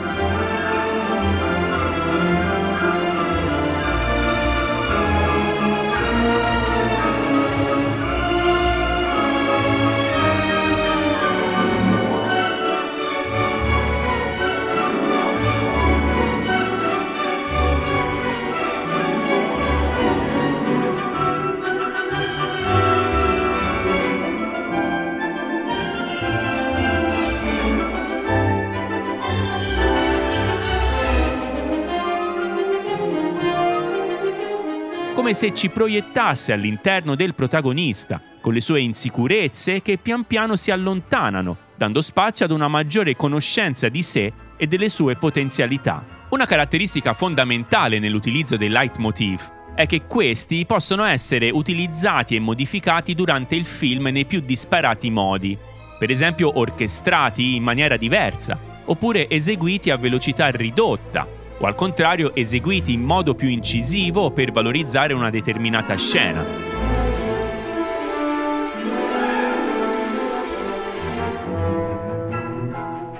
Come 35.29 35.41
se 35.41 35.53
ci 35.53 35.69
proiettasse 35.69 36.53
all'interno 36.53 37.13
del 37.13 37.35
protagonista, 37.35 38.19
con 38.41 38.51
le 38.51 38.61
sue 38.61 38.79
insicurezze 38.79 39.83
che 39.83 39.99
pian 39.99 40.25
piano 40.25 40.55
si 40.55 40.71
allontanano, 40.71 41.55
dando 41.77 42.01
spazio 42.01 42.45
ad 42.45 42.51
una 42.51 42.67
maggiore 42.67 43.15
conoscenza 43.15 43.89
di 43.89 44.01
sé 44.01 44.33
e 44.57 44.65
delle 44.65 44.89
sue 44.89 45.17
potenzialità. 45.17 46.25
Una 46.29 46.47
caratteristica 46.47 47.13
fondamentale 47.13 47.99
nell'utilizzo 47.99 48.57
dei 48.57 48.69
leitmotiv 48.69 49.75
è 49.75 49.85
che 49.85 50.07
questi 50.07 50.65
possono 50.65 51.03
essere 51.03 51.51
utilizzati 51.51 52.35
e 52.35 52.39
modificati 52.39 53.13
durante 53.13 53.53
il 53.53 53.65
film 53.65 54.07
nei 54.07 54.25
più 54.25 54.39
disparati 54.39 55.11
modi, 55.11 55.55
per 55.99 56.09
esempio 56.09 56.57
orchestrati 56.57 57.55
in 57.55 57.61
maniera 57.61 57.97
diversa, 57.97 58.59
oppure 58.85 59.29
eseguiti 59.29 59.91
a 59.91 59.97
velocità 59.97 60.49
ridotta, 60.49 61.27
o 61.59 61.65
al 61.65 61.75
contrario 61.75 62.33
eseguiti 62.33 62.93
in 62.93 63.03
modo 63.03 63.35
più 63.35 63.47
incisivo 63.47 64.31
per 64.31 64.51
valorizzare 64.51 65.13
una 65.13 65.29
determinata 65.29 65.95
scena. 65.95 66.79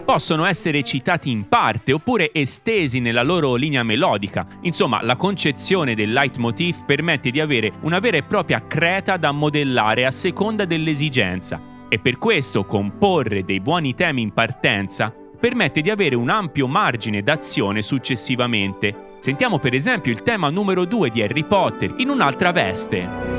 possono 0.09 0.45
essere 0.45 0.81
citati 0.81 1.29
in 1.29 1.47
parte 1.47 1.93
oppure 1.93 2.31
estesi 2.33 2.99
nella 2.99 3.21
loro 3.21 3.53
linea 3.53 3.83
melodica. 3.83 4.47
Insomma, 4.61 5.03
la 5.03 5.15
concezione 5.15 5.93
del 5.93 6.09
leitmotiv 6.09 6.83
permette 6.83 7.29
di 7.29 7.39
avere 7.39 7.73
una 7.81 7.99
vera 7.99 8.17
e 8.17 8.23
propria 8.23 8.65
creta 8.65 9.17
da 9.17 9.31
modellare 9.31 10.07
a 10.07 10.11
seconda 10.11 10.65
dell'esigenza 10.65 11.61
e 11.87 11.99
per 11.99 12.17
questo 12.17 12.65
comporre 12.65 13.43
dei 13.43 13.59
buoni 13.59 13.93
temi 13.93 14.23
in 14.23 14.33
partenza 14.33 15.13
permette 15.39 15.81
di 15.81 15.89
avere 15.89 16.15
un 16.15 16.29
ampio 16.29 16.67
margine 16.67 17.23
d'azione 17.23 17.81
successivamente. 17.81 19.17
Sentiamo 19.19 19.59
per 19.59 19.73
esempio 19.73 20.11
il 20.11 20.21
tema 20.21 20.49
numero 20.49 20.85
2 20.85 21.09
di 21.09 21.21
Harry 21.21 21.43
Potter 21.43 21.93
in 21.97 22.09
un'altra 22.09 22.51
veste. 22.51 23.38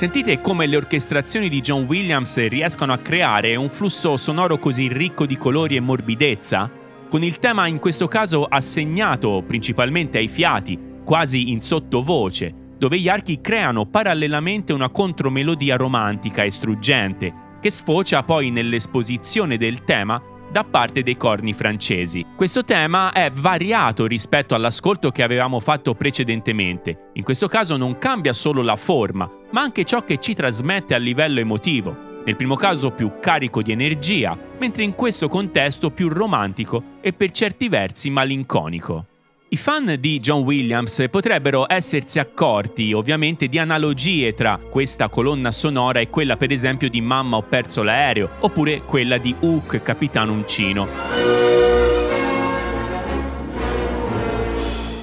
Sentite 0.00 0.40
come 0.40 0.64
le 0.64 0.78
orchestrazioni 0.78 1.50
di 1.50 1.60
John 1.60 1.82
Williams 1.82 2.48
riescono 2.48 2.94
a 2.94 2.96
creare 2.96 3.54
un 3.56 3.68
flusso 3.68 4.16
sonoro 4.16 4.58
così 4.58 4.88
ricco 4.88 5.26
di 5.26 5.36
colori 5.36 5.76
e 5.76 5.80
morbidezza? 5.80 6.70
Con 7.10 7.22
il 7.22 7.38
tema 7.38 7.66
in 7.66 7.78
questo 7.78 8.08
caso 8.08 8.46
assegnato 8.46 9.44
principalmente 9.46 10.16
ai 10.16 10.28
fiati, 10.28 10.78
quasi 11.04 11.50
in 11.50 11.60
sottovoce, 11.60 12.50
dove 12.78 12.98
gli 12.98 13.10
archi 13.10 13.42
creano 13.42 13.84
parallelamente 13.84 14.72
una 14.72 14.88
contromelodia 14.88 15.76
romantica 15.76 16.44
e 16.44 16.50
struggente, 16.50 17.34
che 17.60 17.68
sfocia 17.68 18.22
poi 18.22 18.50
nell'esposizione 18.50 19.58
del 19.58 19.84
tema 19.84 20.18
da 20.50 20.64
parte 20.64 21.02
dei 21.02 21.18
corni 21.18 21.52
francesi. 21.52 22.24
Questo 22.34 22.64
tema 22.64 23.12
è 23.12 23.30
variato 23.30 24.06
rispetto 24.06 24.54
all'ascolto 24.54 25.10
che 25.10 25.22
avevamo 25.22 25.60
fatto 25.60 25.94
precedentemente. 25.94 27.10
In 27.12 27.22
questo 27.22 27.48
caso 27.48 27.76
non 27.76 27.98
cambia 27.98 28.32
solo 28.32 28.62
la 28.62 28.76
forma, 28.76 29.30
ma 29.50 29.60
anche 29.60 29.84
ciò 29.84 30.04
che 30.04 30.18
ci 30.18 30.34
trasmette 30.34 30.94
a 30.94 30.98
livello 30.98 31.40
emotivo. 31.40 32.08
Nel 32.24 32.36
primo 32.36 32.54
caso 32.54 32.90
più 32.90 33.12
carico 33.20 33.62
di 33.62 33.72
energia, 33.72 34.38
mentre 34.58 34.84
in 34.84 34.94
questo 34.94 35.28
contesto 35.28 35.90
più 35.90 36.08
romantico 36.08 36.82
e 37.00 37.12
per 37.12 37.30
certi 37.30 37.68
versi 37.68 38.10
malinconico. 38.10 39.06
I 39.52 39.56
fan 39.56 39.96
di 39.98 40.20
John 40.20 40.42
Williams 40.42 41.06
potrebbero 41.10 41.66
essersi 41.68 42.20
accorti 42.20 42.92
ovviamente 42.92 43.48
di 43.48 43.58
analogie 43.58 44.32
tra 44.32 44.58
questa 44.58 45.08
colonna 45.08 45.50
sonora 45.50 45.98
e 45.98 46.08
quella 46.08 46.36
per 46.36 46.52
esempio 46.52 46.88
di 46.88 47.00
Mamma 47.00 47.38
ho 47.38 47.42
perso 47.42 47.82
l'aereo 47.82 48.30
oppure 48.40 48.82
quella 48.82 49.18
di 49.18 49.34
Hook 49.40 49.82
Capitano 49.82 50.32
Uncino. 50.32 50.86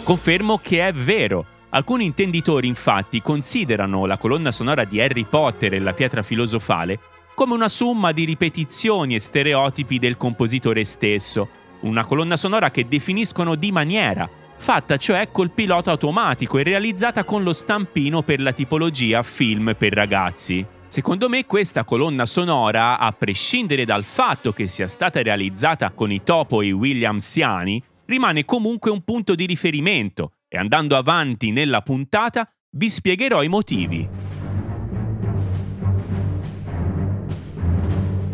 Confermo 0.04 0.60
che 0.60 0.88
è 0.88 0.94
vero. 0.94 1.57
Alcuni 1.70 2.06
intenditori 2.06 2.68
infatti 2.68 3.22
considerano 3.22 4.06
la 4.06 4.18
colonna 4.18 4.52
sonora 4.52 4.86
di 4.86 5.02
Harry 5.02 5.26
Potter 5.26 5.74
e 5.74 5.80
la 5.80 5.94
pietra 5.94 6.24
filosofale 6.24 7.00
come 7.38 7.54
una 7.54 7.70
somma 7.70 8.14
di 8.14 8.24
ripetizioni 8.24 9.14
e 9.14 9.20
stereotipi 9.20 10.00
del 10.00 10.18
compositore 10.18 10.84
stesso, 10.86 11.48
una 11.82 12.04
colonna 12.04 12.36
sonora 12.36 12.72
che 12.72 12.88
definiscono 12.88 13.54
di 13.54 13.72
maniera, 13.72 14.28
fatta 14.58 14.98
cioè 14.98 15.30
col 15.30 15.52
pilota 15.52 15.92
automatico 15.92 16.58
e 16.58 16.64
realizzata 16.64 17.24
con 17.24 17.44
lo 17.44 17.54
stampino 17.54 18.24
per 18.24 18.40
la 18.40 18.54
tipologia 18.54 19.22
film 19.22 19.76
per 19.78 19.94
ragazzi. 19.94 20.66
Secondo 20.88 21.30
me 21.30 21.46
questa 21.46 21.84
colonna 21.84 22.26
sonora, 22.26 22.98
a 22.98 23.12
prescindere 23.12 23.86
dal 23.86 24.04
fatto 24.04 24.52
che 24.52 24.66
sia 24.66 24.88
stata 24.88 25.22
realizzata 25.22 25.92
con 25.92 26.12
i 26.12 26.24
topo 26.24 26.62
e 26.62 26.68
i 26.68 26.72
Williamsiani, 26.72 27.84
rimane 28.06 28.46
comunque 28.46 28.90
un 28.90 29.04
punto 29.04 29.36
di 29.36 29.46
riferimento 29.46 30.32
e 30.48 30.58
andando 30.58 30.96
avanti 30.96 31.52
nella 31.52 31.82
puntata 31.82 32.50
vi 32.72 32.90
spiegherò 32.90 33.44
i 33.44 33.48
motivi. 33.48 34.10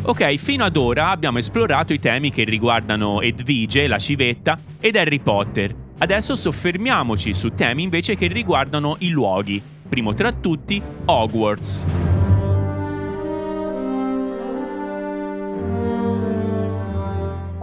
Ok, 0.06 0.36
fino 0.36 0.66
ad 0.66 0.76
ora 0.76 1.12
abbiamo 1.12 1.38
esplorato 1.38 1.94
i 1.94 2.00
temi 2.00 2.30
che 2.30 2.44
riguardano 2.44 3.22
Edvige, 3.22 3.88
la 3.88 3.98
civetta, 3.98 4.60
ed 4.80 4.98
Harry 4.98 5.20
Potter. 5.20 5.74
Adesso 5.98 6.36
soffermiamoci 6.36 7.34
su 7.34 7.54
temi 7.54 7.84
invece 7.84 8.16
che 8.16 8.28
riguardano 8.28 8.98
i 9.00 9.10
luoghi, 9.10 9.62
primo 9.88 10.14
tra 10.14 10.34
tutti 10.34 10.82
Hogwarts. 11.06 12.13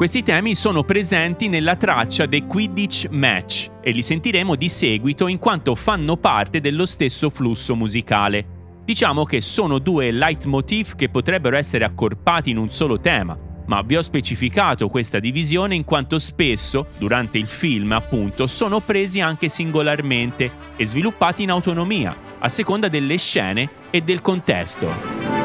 Questi 0.01 0.23
temi 0.23 0.55
sono 0.55 0.83
presenti 0.83 1.49
nella 1.49 1.77
traccia 1.77 2.27
The 2.27 2.47
Quidditch 2.47 3.09
Match 3.11 3.69
e 3.83 3.91
li 3.91 4.01
sentiremo 4.01 4.55
di 4.55 4.71
seguito 4.71 5.27
in 5.27 5.39
quanto 5.39 5.75
fanno 5.75 6.17
parte 6.17 6.61
dello 6.61 6.87
stesso 6.87 7.29
flusso 7.29 7.77
musicale. 7.77 8.79
Diciamo 8.83 9.25
che 9.25 9.43
sono 9.43 9.79
due 9.79 10.11
leitmotiv 10.11 10.95
che 10.95 11.11
potrebbero 11.11 11.59
essere 11.59 11.85
accorpati 11.85 12.49
in 12.49 12.57
un 12.57 12.71
solo 12.71 12.99
tema, 12.99 13.39
ma 13.67 13.83
vi 13.83 13.97
ho 13.99 14.01
specificato 14.01 14.89
questa 14.89 15.19
divisione 15.19 15.75
in 15.75 15.85
quanto 15.85 16.19
spesso, 16.19 16.87
durante 16.97 17.37
il 17.37 17.47
film 17.47 17.93
appunto, 17.93 18.47
sono 18.47 18.81
presi 18.81 19.21
anche 19.21 19.51
singolarmente 19.51 20.51
e 20.77 20.87
sviluppati 20.87 21.43
in 21.43 21.51
autonomia, 21.51 22.17
a 22.39 22.49
seconda 22.49 22.89
delle 22.89 23.19
scene 23.19 23.69
e 23.91 24.01
del 24.01 24.23
contesto. 24.23 25.40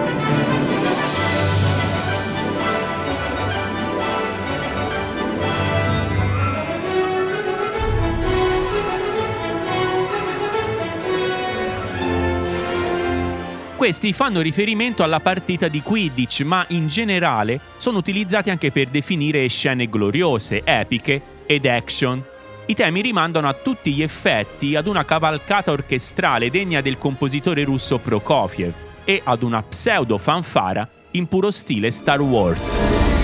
Questi 13.85 14.13
fanno 14.13 14.41
riferimento 14.41 15.03
alla 15.03 15.19
partita 15.19 15.67
di 15.67 15.83
Quidditch, 15.83 16.41
ma 16.41 16.65
in 16.69 16.87
generale 16.87 17.59
sono 17.77 17.99
utilizzati 17.99 18.49
anche 18.49 18.71
per 18.71 18.87
definire 18.87 19.45
scene 19.45 19.87
gloriose, 19.87 20.63
epiche 20.63 21.21
ed 21.45 21.67
action. 21.67 22.19
I 22.65 22.73
temi 22.73 23.01
rimandano 23.01 23.47
a 23.47 23.53
tutti 23.53 23.93
gli 23.93 24.01
effetti 24.01 24.75
ad 24.75 24.87
una 24.87 25.05
cavalcata 25.05 25.71
orchestrale 25.71 26.49
degna 26.49 26.81
del 26.81 26.97
compositore 26.97 27.63
russo 27.63 27.99
Prokofiev 27.99 28.73
e 29.03 29.21
ad 29.23 29.43
una 29.43 29.61
pseudo 29.61 30.17
fanfara 30.17 30.89
in 31.11 31.27
puro 31.27 31.51
stile 31.51 31.91
Star 31.91 32.21
Wars. 32.21 33.14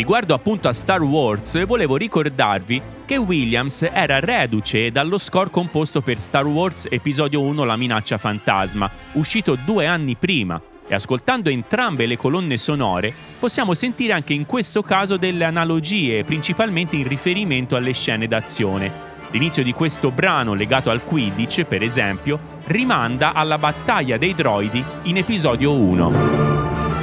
Riguardo 0.00 0.32
appunto 0.32 0.66
a 0.66 0.72
Star 0.72 1.02
Wars, 1.02 1.62
volevo 1.66 1.96
ricordarvi 1.96 2.80
che 3.04 3.18
Williams 3.18 3.82
era 3.82 4.18
reduce 4.18 4.90
dallo 4.90 5.18
score 5.18 5.50
composto 5.50 6.00
per 6.00 6.18
Star 6.18 6.46
Wars 6.46 6.86
Episodio 6.88 7.42
1 7.42 7.64
La 7.64 7.76
minaccia 7.76 8.16
fantasma, 8.16 8.90
uscito 9.12 9.58
due 9.62 9.84
anni 9.84 10.16
prima, 10.16 10.58
e 10.88 10.94
ascoltando 10.94 11.50
entrambe 11.50 12.06
le 12.06 12.16
colonne 12.16 12.56
sonore 12.56 13.12
possiamo 13.38 13.74
sentire 13.74 14.14
anche 14.14 14.32
in 14.32 14.46
questo 14.46 14.80
caso 14.80 15.18
delle 15.18 15.44
analogie, 15.44 16.24
principalmente 16.24 16.96
in 16.96 17.06
riferimento 17.06 17.76
alle 17.76 17.92
scene 17.92 18.26
d'azione. 18.26 18.90
L'inizio 19.32 19.62
di 19.62 19.74
questo 19.74 20.10
brano 20.10 20.54
legato 20.54 20.88
al 20.88 21.04
Quidditch, 21.04 21.64
per 21.64 21.82
esempio, 21.82 22.40
rimanda 22.68 23.34
alla 23.34 23.58
battaglia 23.58 24.16
dei 24.16 24.34
droidi 24.34 24.82
in 25.02 25.18
episodio 25.18 25.74
1. 25.74 26.99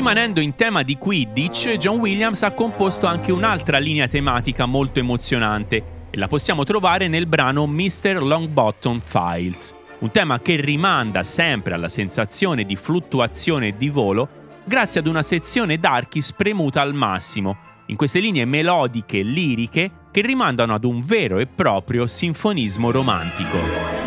Rimanendo 0.00 0.40
in 0.40 0.54
tema 0.54 0.82
di 0.82 0.96
Quidditch, 0.96 1.76
John 1.76 1.98
Williams 1.98 2.42
ha 2.42 2.52
composto 2.52 3.06
anche 3.06 3.32
un'altra 3.32 3.76
linea 3.76 4.08
tematica 4.08 4.64
molto 4.64 4.98
emozionante 4.98 6.08
e 6.08 6.16
la 6.16 6.26
possiamo 6.26 6.64
trovare 6.64 7.06
nel 7.06 7.26
brano 7.26 7.66
Mr. 7.66 8.22
Longbottom 8.22 8.98
Files, 9.04 9.74
un 9.98 10.10
tema 10.10 10.40
che 10.40 10.56
rimanda 10.56 11.22
sempre 11.22 11.74
alla 11.74 11.90
sensazione 11.90 12.64
di 12.64 12.76
fluttuazione 12.76 13.66
e 13.66 13.76
di 13.76 13.90
volo 13.90 14.28
grazie 14.64 15.00
ad 15.00 15.06
una 15.06 15.22
sezione 15.22 15.76
d'archi 15.76 16.22
spremuta 16.22 16.80
al 16.80 16.94
massimo, 16.94 17.58
in 17.88 17.96
queste 17.96 18.20
linee 18.20 18.46
melodiche 18.46 19.18
e 19.18 19.22
liriche 19.22 19.90
che 20.10 20.22
rimandano 20.22 20.72
ad 20.72 20.84
un 20.84 21.02
vero 21.02 21.36
e 21.36 21.46
proprio 21.46 22.06
sinfonismo 22.06 22.90
romantico. 22.90 23.99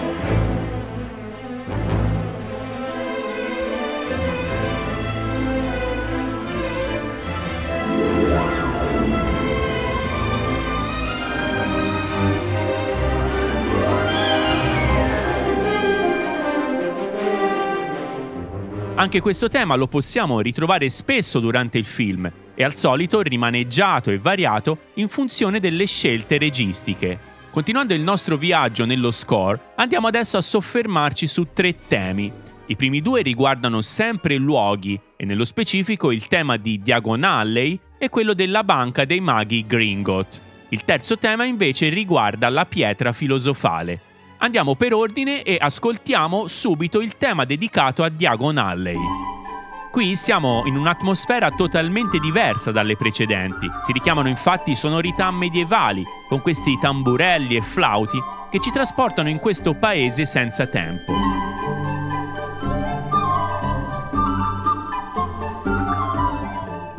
Anche 18.95 19.21
questo 19.21 19.47
tema 19.47 19.73
lo 19.73 19.87
possiamo 19.87 20.39
ritrovare 20.39 20.87
spesso 20.87 21.39
durante 21.39 21.79
il 21.79 21.85
film 21.85 22.31
e 22.53 22.63
al 22.63 22.75
solito 22.75 23.21
rimaneggiato 23.21 24.11
e 24.11 24.19
variato 24.19 24.77
in 24.95 25.07
funzione 25.07 25.59
delle 25.59 25.87
scelte 25.87 26.37
registiche. 26.37 27.17
Continuando 27.49 27.95
il 27.95 28.01
nostro 28.01 28.37
viaggio 28.37 28.85
nello 28.85 29.09
score, 29.09 29.59
andiamo 29.77 30.05
adesso 30.05 30.37
a 30.37 30.41
soffermarci 30.41 31.25
su 31.25 31.47
tre 31.53 31.75
temi. 31.87 32.31
I 32.67 32.75
primi 32.75 33.01
due 33.01 33.23
riguardano 33.23 33.81
sempre 33.81 34.35
luoghi 34.35 34.99
e 35.17 35.25
nello 35.25 35.43
specifico 35.43 36.11
il 36.11 36.27
tema 36.27 36.57
di 36.57 36.79
Diagon 36.79 37.23
Alley 37.23 37.79
e 37.97 38.09
quello 38.09 38.35
della 38.35 38.63
banca 38.63 39.05
dei 39.05 39.21
maghi 39.21 39.65
Gringot. 39.65 40.39
Il 40.69 40.83
terzo 40.83 41.17
tema 41.17 41.45
invece 41.45 41.89
riguarda 41.89 42.47
la 42.49 42.65
pietra 42.67 43.11
filosofale, 43.11 43.99
Andiamo 44.43 44.75
per 44.75 44.93
ordine 44.93 45.41
e 45.41 45.57
ascoltiamo 45.57 46.49
subito 46.49 46.99
il 46.99 47.15
tema 47.15 47.45
dedicato 47.45 48.03
a 48.03 48.09
Diagon 48.09 48.57
Alley. 48.57 48.97
Qui 49.89 50.17
siamo 50.17 50.63
in 50.65 50.75
un'atmosfera 50.75 51.49
totalmente 51.51 52.19
diversa 52.19 52.73
dalle 52.73 52.97
precedenti. 52.97 53.71
Si 53.83 53.93
richiamano 53.93 54.27
infatti 54.27 54.75
sonorità 54.75 55.31
medievali, 55.31 56.03
con 56.27 56.41
questi 56.41 56.77
tamburelli 56.77 57.55
e 57.55 57.61
flauti 57.61 58.19
che 58.51 58.59
ci 58.59 58.69
trasportano 58.69 59.29
in 59.29 59.39
questo 59.39 59.75
paese 59.75 60.25
senza 60.25 60.67
tempo. 60.67 61.13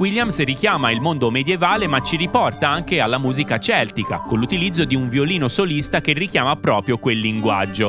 Williams 0.04 0.42
richiama 0.44 0.90
il 0.90 1.00
mondo 1.00 1.30
medievale 1.30 1.86
ma 1.86 2.02
ci 2.02 2.16
riporta 2.16 2.68
anche 2.68 3.00
alla 3.00 3.16
musica 3.16 3.58
celtica, 3.58 4.18
con 4.18 4.38
l'utilizzo 4.38 4.84
di 4.84 4.94
un 4.94 5.08
violino 5.08 5.48
solista 5.48 6.02
che 6.02 6.12
richiama 6.12 6.56
proprio 6.56 6.98
quel 6.98 7.18
linguaggio. 7.18 7.88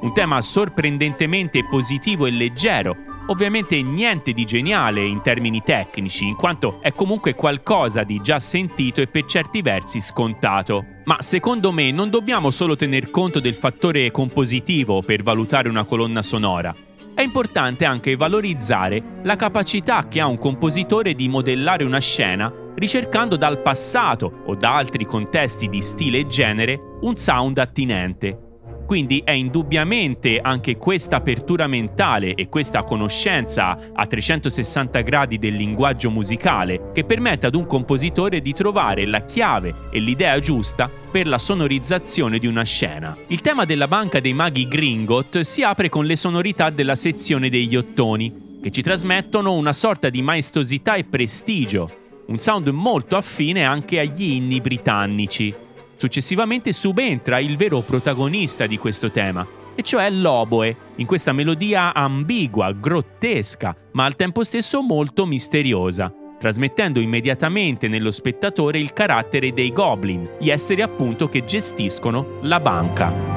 Un 0.00 0.12
tema 0.12 0.42
sorprendentemente 0.42 1.64
positivo 1.64 2.26
e 2.26 2.32
leggero, 2.32 2.96
Ovviamente 3.26 3.80
niente 3.82 4.32
di 4.32 4.44
geniale 4.44 5.06
in 5.06 5.22
termini 5.22 5.62
tecnici, 5.62 6.26
in 6.26 6.34
quanto 6.34 6.82
è 6.82 6.92
comunque 6.92 7.36
qualcosa 7.36 8.02
di 8.02 8.20
già 8.20 8.40
sentito 8.40 9.00
e 9.00 9.06
per 9.06 9.24
certi 9.26 9.62
versi 9.62 10.00
scontato. 10.00 10.91
Ma 11.04 11.16
secondo 11.20 11.72
me 11.72 11.90
non 11.90 12.10
dobbiamo 12.10 12.50
solo 12.50 12.76
tener 12.76 13.10
conto 13.10 13.40
del 13.40 13.54
fattore 13.54 14.10
compositivo 14.10 15.02
per 15.02 15.22
valutare 15.22 15.68
una 15.68 15.84
colonna 15.84 16.22
sonora. 16.22 16.74
È 17.14 17.22
importante 17.22 17.84
anche 17.84 18.16
valorizzare 18.16 19.20
la 19.24 19.36
capacità 19.36 20.06
che 20.08 20.20
ha 20.20 20.26
un 20.26 20.38
compositore 20.38 21.14
di 21.14 21.28
modellare 21.28 21.84
una 21.84 21.98
scena 21.98 22.52
ricercando 22.74 23.36
dal 23.36 23.60
passato 23.60 24.42
o 24.46 24.54
da 24.54 24.76
altri 24.76 25.04
contesti 25.04 25.68
di 25.68 25.82
stile 25.82 26.20
e 26.20 26.26
genere 26.26 26.80
un 27.00 27.16
sound 27.16 27.58
attinente 27.58 28.51
quindi 28.92 29.22
è 29.24 29.30
indubbiamente 29.30 30.38
anche 30.38 30.76
questa 30.76 31.16
apertura 31.16 31.66
mentale 31.66 32.34
e 32.34 32.50
questa 32.50 32.82
conoscenza 32.82 33.78
a 33.90 34.06
360 34.06 35.00
gradi 35.00 35.38
del 35.38 35.54
linguaggio 35.54 36.10
musicale 36.10 36.90
che 36.92 37.04
permette 37.04 37.46
ad 37.46 37.54
un 37.54 37.64
compositore 37.64 38.42
di 38.42 38.52
trovare 38.52 39.06
la 39.06 39.24
chiave 39.24 39.88
e 39.90 39.98
l'idea 39.98 40.38
giusta 40.40 40.90
per 41.10 41.26
la 41.26 41.38
sonorizzazione 41.38 42.38
di 42.38 42.46
una 42.46 42.64
scena. 42.64 43.16
Il 43.28 43.40
tema 43.40 43.64
della 43.64 43.88
banca 43.88 44.20
dei 44.20 44.34
maghi 44.34 44.68
Gringot 44.68 45.40
si 45.40 45.62
apre 45.62 45.88
con 45.88 46.04
le 46.04 46.16
sonorità 46.16 46.68
della 46.68 46.94
sezione 46.94 47.48
degli 47.48 47.76
ottoni, 47.76 48.58
che 48.62 48.70
ci 48.70 48.82
trasmettono 48.82 49.54
una 49.54 49.72
sorta 49.72 50.10
di 50.10 50.20
maestosità 50.20 50.96
e 50.96 51.04
prestigio, 51.04 51.90
un 52.26 52.38
sound 52.38 52.68
molto 52.68 53.16
affine 53.16 53.64
anche 53.64 54.00
agli 54.00 54.32
inni 54.34 54.60
britannici. 54.60 55.70
Successivamente 56.02 56.72
subentra 56.72 57.38
il 57.38 57.56
vero 57.56 57.80
protagonista 57.82 58.66
di 58.66 58.76
questo 58.76 59.12
tema, 59.12 59.46
e 59.76 59.82
cioè 59.82 60.10
l'oboe, 60.10 60.76
in 60.96 61.06
questa 61.06 61.32
melodia 61.32 61.94
ambigua, 61.94 62.72
grottesca, 62.72 63.76
ma 63.92 64.04
al 64.04 64.16
tempo 64.16 64.42
stesso 64.42 64.82
molto 64.82 65.26
misteriosa, 65.26 66.12
trasmettendo 66.40 66.98
immediatamente 66.98 67.86
nello 67.86 68.10
spettatore 68.10 68.80
il 68.80 68.92
carattere 68.92 69.52
dei 69.52 69.72
goblin, 69.72 70.28
gli 70.40 70.50
esseri 70.50 70.82
appunto 70.82 71.28
che 71.28 71.44
gestiscono 71.44 72.40
la 72.40 72.58
banca. 72.58 73.32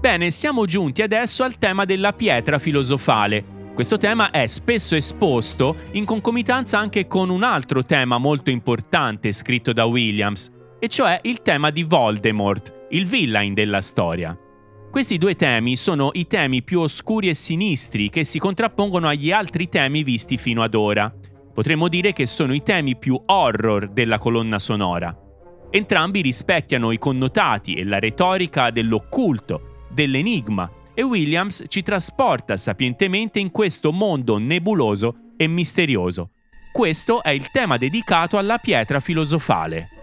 Bene, 0.00 0.32
siamo 0.32 0.64
giunti 0.66 1.00
adesso 1.00 1.44
al 1.44 1.58
tema 1.58 1.84
della 1.84 2.12
pietra 2.12 2.58
filosofale, 2.58 3.51
questo 3.74 3.96
tema 3.96 4.30
è 4.30 4.46
spesso 4.46 4.94
esposto 4.94 5.76
in 5.92 6.04
concomitanza 6.04 6.78
anche 6.78 7.06
con 7.06 7.30
un 7.30 7.42
altro 7.42 7.82
tema 7.82 8.18
molto 8.18 8.50
importante 8.50 9.32
scritto 9.32 9.72
da 9.72 9.86
Williams, 9.86 10.50
e 10.78 10.88
cioè 10.88 11.20
il 11.22 11.40
tema 11.40 11.70
di 11.70 11.82
Voldemort, 11.82 12.86
il 12.90 13.06
villain 13.06 13.54
della 13.54 13.80
storia. 13.80 14.36
Questi 14.90 15.16
due 15.16 15.36
temi 15.36 15.76
sono 15.76 16.10
i 16.12 16.26
temi 16.26 16.62
più 16.62 16.80
oscuri 16.80 17.30
e 17.30 17.34
sinistri 17.34 18.10
che 18.10 18.24
si 18.24 18.38
contrappongono 18.38 19.08
agli 19.08 19.32
altri 19.32 19.70
temi 19.70 20.02
visti 20.02 20.36
fino 20.36 20.62
ad 20.62 20.74
ora. 20.74 21.10
Potremmo 21.54 21.88
dire 21.88 22.12
che 22.12 22.26
sono 22.26 22.52
i 22.52 22.62
temi 22.62 22.96
più 22.96 23.18
horror 23.24 23.88
della 23.88 24.18
colonna 24.18 24.58
sonora. 24.58 25.16
Entrambi 25.70 26.20
rispecchiano 26.20 26.90
i 26.90 26.98
connotati 26.98 27.72
e 27.74 27.84
la 27.84 27.98
retorica 27.98 28.70
dell'occulto, 28.70 29.86
dell'enigma 29.90 30.70
e 30.94 31.02
Williams 31.02 31.64
ci 31.68 31.82
trasporta 31.82 32.56
sapientemente 32.56 33.38
in 33.38 33.50
questo 33.50 33.92
mondo 33.92 34.38
nebuloso 34.38 35.32
e 35.36 35.46
misterioso. 35.46 36.30
Questo 36.72 37.22
è 37.22 37.30
il 37.30 37.50
tema 37.50 37.76
dedicato 37.76 38.38
alla 38.38 38.58
pietra 38.58 39.00
filosofale. 39.00 40.01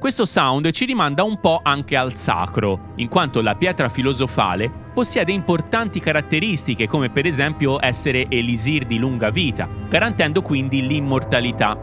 Questo 0.00 0.24
sound 0.24 0.70
ci 0.70 0.86
rimanda 0.86 1.24
un 1.24 1.38
po' 1.40 1.60
anche 1.62 1.94
al 1.94 2.14
sacro, 2.14 2.94
in 2.96 3.08
quanto 3.08 3.42
la 3.42 3.54
pietra 3.54 3.90
filosofale 3.90 4.72
possiede 4.94 5.30
importanti 5.30 6.00
caratteristiche 6.00 6.88
come 6.88 7.10
per 7.10 7.26
esempio 7.26 7.76
essere 7.84 8.26
elisir 8.30 8.86
di 8.86 8.96
lunga 8.96 9.28
vita, 9.28 9.68
garantendo 9.90 10.40
quindi 10.40 10.86
l'immortalità. 10.86 11.78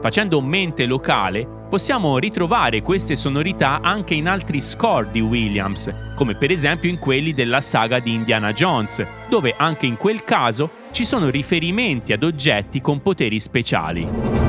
Facendo 0.00 0.40
mente 0.40 0.86
locale, 0.86 1.44
possiamo 1.68 2.18
ritrovare 2.18 2.82
queste 2.82 3.16
sonorità 3.16 3.80
anche 3.82 4.14
in 4.14 4.28
altri 4.28 4.60
score 4.60 5.10
di 5.10 5.20
Williams, 5.20 5.92
come 6.14 6.36
per 6.36 6.52
esempio 6.52 6.88
in 6.88 7.00
quelli 7.00 7.32
della 7.32 7.60
saga 7.60 7.98
di 7.98 8.14
Indiana 8.14 8.52
Jones, 8.52 9.04
dove 9.28 9.54
anche 9.56 9.86
in 9.86 9.96
quel 9.96 10.22
caso 10.22 10.70
ci 10.92 11.04
sono 11.04 11.30
riferimenti 11.30 12.12
ad 12.12 12.22
oggetti 12.22 12.80
con 12.80 13.02
poteri 13.02 13.40
speciali. 13.40 14.45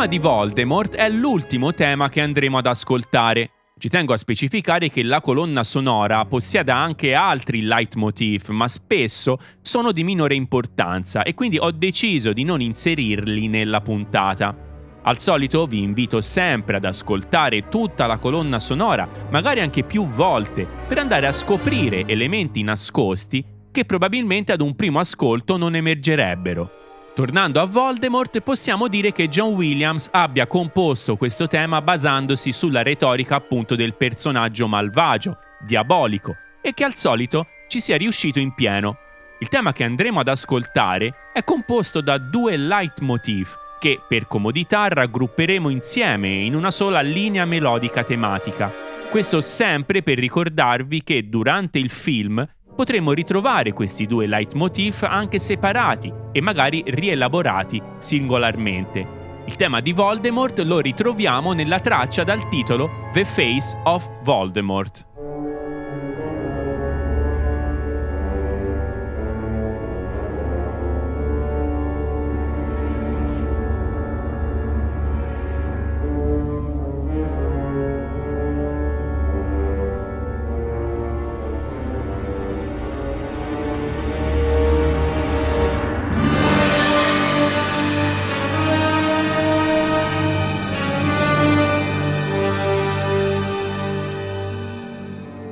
Tema 0.00 0.06
di 0.06 0.18
Voldemort 0.18 0.94
è 0.94 1.10
l'ultimo 1.10 1.74
tema 1.74 2.08
che 2.08 2.22
andremo 2.22 2.56
ad 2.56 2.64
ascoltare. 2.64 3.50
Ci 3.76 3.90
tengo 3.90 4.14
a 4.14 4.16
specificare 4.16 4.88
che 4.88 5.02
la 5.02 5.20
colonna 5.20 5.62
sonora 5.62 6.24
possieda 6.24 6.74
anche 6.74 7.12
altri 7.12 7.60
leitmotiv, 7.60 8.48
ma 8.48 8.66
spesso 8.66 9.36
sono 9.60 9.92
di 9.92 10.02
minore 10.02 10.34
importanza 10.34 11.22
e 11.22 11.34
quindi 11.34 11.58
ho 11.58 11.70
deciso 11.70 12.32
di 12.32 12.44
non 12.44 12.62
inserirli 12.62 13.48
nella 13.48 13.82
puntata. 13.82 14.56
Al 15.02 15.20
solito 15.20 15.66
vi 15.66 15.82
invito 15.82 16.22
sempre 16.22 16.76
ad 16.76 16.84
ascoltare 16.86 17.68
tutta 17.68 18.06
la 18.06 18.16
colonna 18.16 18.58
sonora, 18.58 19.06
magari 19.28 19.60
anche 19.60 19.82
più 19.82 20.06
volte, 20.06 20.66
per 20.88 20.96
andare 20.96 21.26
a 21.26 21.32
scoprire 21.32 22.06
elementi 22.06 22.62
nascosti 22.62 23.44
che 23.70 23.84
probabilmente 23.84 24.52
ad 24.52 24.62
un 24.62 24.74
primo 24.74 24.98
ascolto 24.98 25.58
non 25.58 25.74
emergerebbero. 25.74 26.79
Tornando 27.20 27.60
a 27.60 27.66
Voldemort, 27.66 28.40
possiamo 28.40 28.88
dire 28.88 29.12
che 29.12 29.28
John 29.28 29.52
Williams 29.52 30.08
abbia 30.10 30.46
composto 30.46 31.18
questo 31.18 31.48
tema 31.48 31.82
basandosi 31.82 32.50
sulla 32.50 32.82
retorica 32.82 33.34
appunto 33.34 33.76
del 33.76 33.94
personaggio 33.94 34.66
malvagio, 34.66 35.36
diabolico, 35.62 36.34
e 36.62 36.72
che 36.72 36.82
al 36.82 36.94
solito 36.94 37.46
ci 37.68 37.78
sia 37.78 37.98
riuscito 37.98 38.38
in 38.38 38.54
pieno. 38.54 38.96
Il 39.38 39.48
tema 39.48 39.74
che 39.74 39.84
andremo 39.84 40.20
ad 40.20 40.28
ascoltare 40.28 41.12
è 41.34 41.44
composto 41.44 42.00
da 42.00 42.16
due 42.16 42.56
leitmotiv 42.56 43.54
che 43.78 44.00
per 44.08 44.26
comodità 44.26 44.88
raggrupperemo 44.88 45.68
insieme 45.68 46.28
in 46.28 46.54
una 46.54 46.70
sola 46.70 47.02
linea 47.02 47.44
melodica 47.44 48.02
tematica. 48.02 48.72
Questo 49.10 49.42
sempre 49.42 50.02
per 50.02 50.16
ricordarvi 50.16 51.02
che 51.02 51.28
durante 51.28 51.78
il 51.78 51.90
film 51.90 52.42
potremmo 52.80 53.12
ritrovare 53.12 53.74
questi 53.74 54.06
due 54.06 54.26
leitmotiv 54.26 55.02
anche 55.02 55.38
separati 55.38 56.10
e 56.32 56.40
magari 56.40 56.82
rielaborati 56.86 57.78
singolarmente. 57.98 59.18
Il 59.44 59.54
tema 59.56 59.80
di 59.80 59.92
Voldemort 59.92 60.60
lo 60.60 60.80
ritroviamo 60.80 61.52
nella 61.52 61.78
traccia 61.78 62.24
dal 62.24 62.48
titolo 62.48 63.10
The 63.12 63.26
Face 63.26 63.78
of 63.84 64.08
Voldemort. 64.22 65.09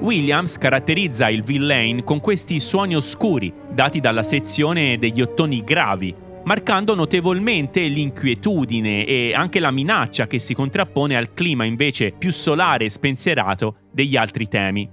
Williams 0.00 0.58
caratterizza 0.58 1.28
il 1.28 1.42
villain 1.42 2.04
con 2.04 2.20
questi 2.20 2.60
suoni 2.60 2.94
oscuri 2.94 3.52
dati 3.72 3.98
dalla 3.98 4.22
sezione 4.22 4.96
degli 4.96 5.20
ottoni 5.20 5.64
gravi, 5.64 6.14
marcando 6.44 6.94
notevolmente 6.94 7.80
l'inquietudine 7.88 9.04
e 9.04 9.34
anche 9.34 9.58
la 9.58 9.72
minaccia 9.72 10.28
che 10.28 10.38
si 10.38 10.54
contrappone 10.54 11.16
al 11.16 11.34
clima 11.34 11.64
invece 11.64 12.12
più 12.12 12.30
solare 12.30 12.84
e 12.84 12.90
spensierato 12.90 13.76
degli 13.92 14.16
altri 14.16 14.46
temi. 14.46 14.88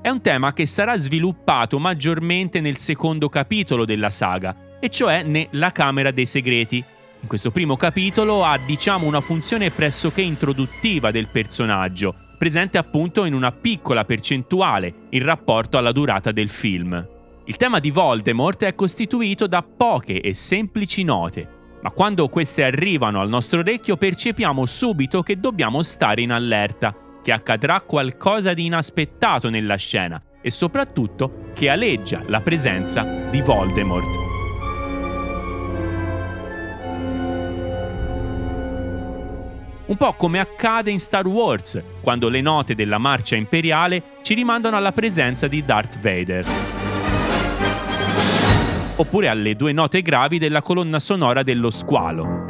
È 0.00 0.08
un 0.08 0.20
tema 0.20 0.52
che 0.52 0.66
sarà 0.66 0.96
sviluppato 0.98 1.80
maggiormente 1.80 2.60
nel 2.60 2.76
secondo 2.78 3.28
capitolo 3.28 3.84
della 3.84 4.10
saga, 4.10 4.78
e 4.78 4.88
cioè 4.88 5.24
nella 5.24 5.72
Camera 5.72 6.12
dei 6.12 6.26
Segreti. 6.26 6.84
In 7.20 7.26
questo 7.26 7.50
primo 7.50 7.74
capitolo 7.74 8.44
ha 8.44 8.58
diciamo 8.58 9.06
una 9.06 9.20
funzione 9.20 9.70
pressoché 9.70 10.20
introduttiva 10.20 11.10
del 11.10 11.28
personaggio, 11.28 12.14
presente 12.44 12.76
appunto 12.76 13.24
in 13.24 13.32
una 13.32 13.52
piccola 13.52 14.04
percentuale 14.04 14.92
in 15.10 15.24
rapporto 15.24 15.78
alla 15.78 15.92
durata 15.92 16.30
del 16.30 16.50
film. 16.50 17.08
Il 17.46 17.56
tema 17.56 17.78
di 17.78 17.90
Voldemort 17.90 18.64
è 18.64 18.74
costituito 18.74 19.46
da 19.46 19.62
poche 19.62 20.20
e 20.20 20.34
semplici 20.34 21.04
note, 21.04 21.48
ma 21.80 21.90
quando 21.90 22.28
queste 22.28 22.62
arrivano 22.62 23.22
al 23.22 23.30
nostro 23.30 23.60
orecchio 23.60 23.96
percepiamo 23.96 24.66
subito 24.66 25.22
che 25.22 25.40
dobbiamo 25.40 25.82
stare 25.82 26.20
in 26.20 26.32
allerta, 26.32 26.94
che 27.22 27.32
accadrà 27.32 27.80
qualcosa 27.80 28.52
di 28.52 28.66
inaspettato 28.66 29.48
nella 29.48 29.76
scena 29.76 30.22
e 30.42 30.50
soprattutto 30.50 31.46
che 31.54 31.70
aleggia 31.70 32.24
la 32.26 32.42
presenza 32.42 33.04
di 33.30 33.40
Voldemort. 33.40 34.33
Un 39.86 39.98
po' 39.98 40.14
come 40.14 40.38
accade 40.38 40.90
in 40.90 40.98
Star 40.98 41.26
Wars, 41.26 41.78
quando 42.00 42.30
le 42.30 42.40
note 42.40 42.74
della 42.74 42.96
marcia 42.96 43.36
imperiale 43.36 44.02
ci 44.22 44.32
rimandano 44.32 44.78
alla 44.78 44.92
presenza 44.92 45.46
di 45.46 45.62
Darth 45.62 45.98
Vader. 46.00 46.46
Oppure 48.96 49.28
alle 49.28 49.54
due 49.54 49.72
note 49.72 50.00
gravi 50.00 50.38
della 50.38 50.62
colonna 50.62 50.98
sonora 50.98 51.42
dello 51.42 51.68
squalo. 51.68 52.44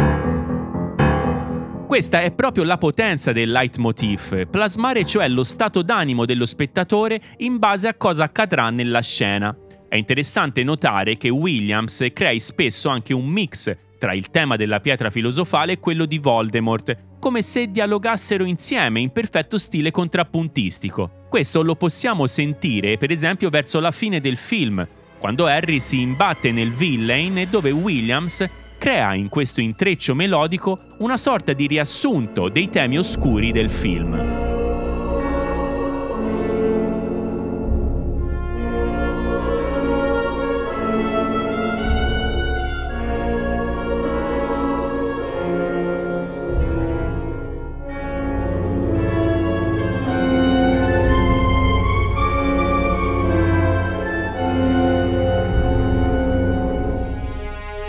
Questa 1.88 2.22
è 2.22 2.32
proprio 2.32 2.62
la 2.62 2.78
potenza 2.78 3.32
del 3.32 3.50
leitmotiv, 3.50 4.46
plasmare 4.46 5.04
cioè 5.04 5.26
lo 5.26 5.42
stato 5.42 5.82
d'animo 5.82 6.24
dello 6.26 6.46
spettatore 6.46 7.20
in 7.38 7.58
base 7.58 7.88
a 7.88 7.94
cosa 7.94 8.24
accadrà 8.24 8.70
nella 8.70 9.00
scena. 9.00 9.56
È 9.88 9.96
interessante 9.96 10.62
notare 10.62 11.16
che 11.16 11.30
Williams 11.30 12.06
crei 12.12 12.38
spesso 12.38 12.88
anche 12.90 13.12
un 13.12 13.26
mix 13.26 13.74
tra 13.98 14.12
il 14.12 14.30
tema 14.30 14.56
della 14.56 14.80
pietra 14.80 15.08
filosofale 15.08 15.72
e 15.72 15.80
quello 15.80 16.04
di 16.04 16.18
Voldemort, 16.18 16.94
come 17.24 17.40
se 17.40 17.70
dialogassero 17.70 18.44
insieme 18.44 19.00
in 19.00 19.08
perfetto 19.08 19.56
stile 19.56 19.90
contrappuntistico. 19.90 21.24
Questo 21.30 21.62
lo 21.62 21.74
possiamo 21.74 22.26
sentire 22.26 22.98
per 22.98 23.10
esempio 23.10 23.48
verso 23.48 23.80
la 23.80 23.92
fine 23.92 24.20
del 24.20 24.36
film, 24.36 24.86
quando 25.18 25.46
Harry 25.46 25.80
si 25.80 26.02
imbatte 26.02 26.52
nel 26.52 26.74
villain 26.74 27.38
e 27.38 27.46
dove 27.46 27.70
Williams 27.70 28.46
crea 28.76 29.14
in 29.14 29.30
questo 29.30 29.62
intreccio 29.62 30.14
melodico 30.14 30.78
una 30.98 31.16
sorta 31.16 31.54
di 31.54 31.66
riassunto 31.66 32.50
dei 32.50 32.68
temi 32.68 32.98
oscuri 32.98 33.52
del 33.52 33.70
film. 33.70 34.43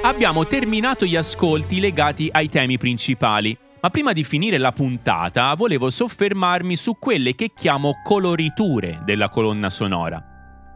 Abbiamo 0.08 0.46
terminato 0.46 1.04
gli 1.06 1.15
ascolti 1.15 1.80
legati 1.80 2.30
ai 2.32 2.48
temi 2.48 2.78
principali. 2.78 3.58
Ma 3.82 3.89
prima 3.89 4.13
di 4.13 4.24
finire 4.24 4.60
la 4.60 4.72
puntata 4.72 5.54
volevo 5.56 5.89
soffermarmi 5.89 6.76
su 6.76 6.98
quelle 7.00 7.34
che 7.34 7.52
chiamo 7.56 8.02
coloriture 8.04 9.02
della 9.04 9.30
colonna 9.30 9.70
sonora. 9.70 10.24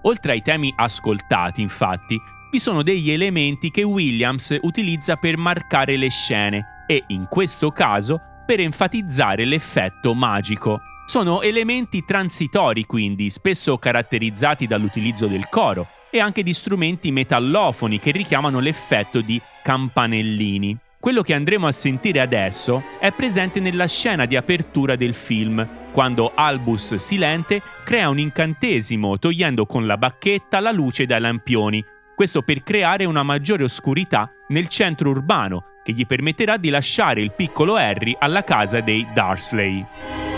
Oltre 0.04 0.32
ai 0.32 0.42
temi 0.42 0.74
ascoltati, 0.76 1.62
infatti, 1.62 2.20
vi 2.52 2.60
sono 2.60 2.82
degli 2.82 3.12
elementi 3.12 3.70
che 3.70 3.84
Williams 3.84 4.58
utilizza 4.62 5.16
per 5.16 5.38
marcare 5.38 5.96
le 5.96 6.10
scene 6.10 6.86
e, 6.88 7.04
in 7.08 7.28
questo 7.30 7.70
caso, 7.70 8.20
per 8.46 8.60
enfatizzare 8.60 9.46
l'effetto 9.46 10.16
magico. 10.16 10.82
Sono 11.06 11.42
elementi 11.42 12.04
transitori, 12.04 12.86
quindi, 12.86 13.30
spesso 13.30 13.78
caratterizzati 13.78 14.66
dall'utilizzo 14.66 15.28
del 15.28 15.50
coro, 15.50 15.88
e 16.10 16.20
anche 16.20 16.44
di 16.44 16.54
strumenti 16.54 17.12
metallofoni 17.12 18.00
che 18.00 18.12
richiamano 18.12 18.60
l'effetto 18.60 19.22
di 19.22 19.42
campanellini. 19.62 20.78
Quello 21.00 21.22
che 21.22 21.34
andremo 21.34 21.66
a 21.66 21.72
sentire 21.72 22.20
adesso 22.20 22.84
è 23.00 23.12
presente 23.12 23.62
nella 23.62 23.88
scena 23.88 24.26
di 24.26 24.36
apertura 24.36 24.98
del 24.98 25.14
film, 25.14 25.66
quando 25.94 26.34
Albus 26.36 26.96
Silente 26.96 27.62
crea 27.86 28.10
un 28.10 28.20
incantesimo 28.20 29.18
togliendo 29.18 29.66
con 29.66 29.86
la 29.86 29.98
bacchetta 29.98 30.60
la 30.60 30.72
luce 30.72 31.06
dai 31.06 31.22
lampioni, 31.22 31.84
questo 32.16 32.42
per 32.42 32.64
creare 32.64 33.06
una 33.06 33.24
maggiore 33.24 33.64
oscurità 33.64 34.30
nel 34.50 34.68
centro 34.68 35.12
urbano 35.12 35.78
che 35.84 35.94
gli 35.94 36.06
permetterà 36.06 36.58
di 36.58 36.70
lasciare 36.70 37.22
il 37.22 37.32
piccolo 37.32 37.76
Harry 37.76 38.14
alla 38.20 38.44
casa 38.44 38.82
dei 38.82 39.08
Darsley. 39.14 40.29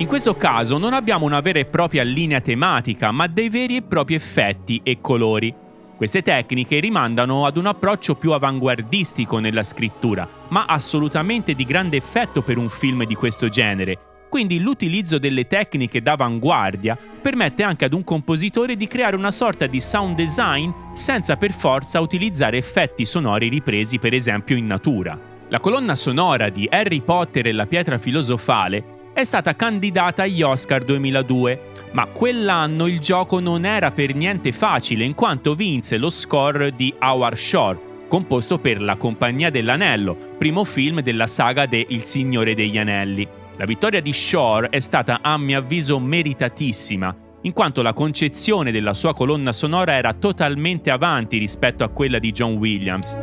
In 0.00 0.06
questo 0.06 0.36
caso 0.36 0.78
non 0.78 0.92
abbiamo 0.92 1.26
una 1.26 1.40
vera 1.40 1.58
e 1.58 1.64
propria 1.64 2.04
linea 2.04 2.40
tematica, 2.40 3.10
ma 3.10 3.26
dei 3.26 3.48
veri 3.48 3.76
e 3.76 3.82
propri 3.82 4.14
effetti 4.14 4.80
e 4.84 5.00
colori. 5.00 5.52
Queste 5.96 6.22
tecniche 6.22 6.78
rimandano 6.78 7.44
ad 7.44 7.56
un 7.56 7.66
approccio 7.66 8.14
più 8.14 8.30
avanguardistico 8.30 9.40
nella 9.40 9.64
scrittura, 9.64 10.28
ma 10.50 10.66
assolutamente 10.66 11.54
di 11.54 11.64
grande 11.64 11.96
effetto 11.96 12.42
per 12.42 12.58
un 12.58 12.68
film 12.68 13.04
di 13.06 13.16
questo 13.16 13.48
genere, 13.48 13.98
quindi 14.28 14.60
l'utilizzo 14.60 15.18
delle 15.18 15.48
tecniche 15.48 16.00
d'avanguardia 16.00 16.96
permette 17.20 17.64
anche 17.64 17.84
ad 17.84 17.92
un 17.92 18.04
compositore 18.04 18.76
di 18.76 18.86
creare 18.86 19.16
una 19.16 19.32
sorta 19.32 19.66
di 19.66 19.80
sound 19.80 20.14
design 20.14 20.70
senza 20.92 21.36
per 21.36 21.50
forza 21.50 21.98
utilizzare 21.98 22.56
effetti 22.56 23.04
sonori 23.04 23.48
ripresi 23.48 23.98
per 23.98 24.12
esempio 24.12 24.54
in 24.54 24.66
natura. 24.66 25.18
La 25.48 25.58
colonna 25.58 25.96
sonora 25.96 26.50
di 26.50 26.68
Harry 26.70 27.00
Potter 27.00 27.48
e 27.48 27.52
la 27.52 27.66
pietra 27.66 27.98
filosofale 27.98 28.97
è 29.18 29.24
stata 29.24 29.56
candidata 29.56 30.22
agli 30.22 30.42
Oscar 30.42 30.84
2002, 30.84 31.72
ma 31.90 32.06
quell'anno 32.06 32.86
il 32.86 33.00
gioco 33.00 33.40
non 33.40 33.64
era 33.64 33.90
per 33.90 34.14
niente 34.14 34.52
facile 34.52 35.04
in 35.04 35.14
quanto 35.14 35.56
vinse 35.56 35.96
lo 35.96 36.08
score 36.08 36.72
di 36.72 36.94
Howard 37.00 37.36
Shore, 37.36 37.80
composto 38.06 38.60
per 38.60 38.80
La 38.80 38.94
Compagnia 38.94 39.50
dell'Anello, 39.50 40.16
primo 40.38 40.62
film 40.62 41.00
della 41.00 41.26
saga 41.26 41.66
de 41.66 41.84
Il 41.88 42.04
Signore 42.04 42.54
degli 42.54 42.78
Anelli. 42.78 43.26
La 43.56 43.64
vittoria 43.64 44.00
di 44.00 44.12
Shore 44.12 44.68
è 44.68 44.78
stata 44.78 45.18
a 45.20 45.36
mio 45.36 45.58
avviso 45.58 45.98
meritatissima, 45.98 47.12
in 47.40 47.52
quanto 47.52 47.82
la 47.82 47.94
concezione 47.94 48.70
della 48.70 48.94
sua 48.94 49.14
colonna 49.14 49.50
sonora 49.50 49.94
era 49.94 50.12
totalmente 50.12 50.92
avanti 50.92 51.38
rispetto 51.38 51.82
a 51.82 51.88
quella 51.88 52.20
di 52.20 52.30
John 52.30 52.52
Williams. 52.52 53.16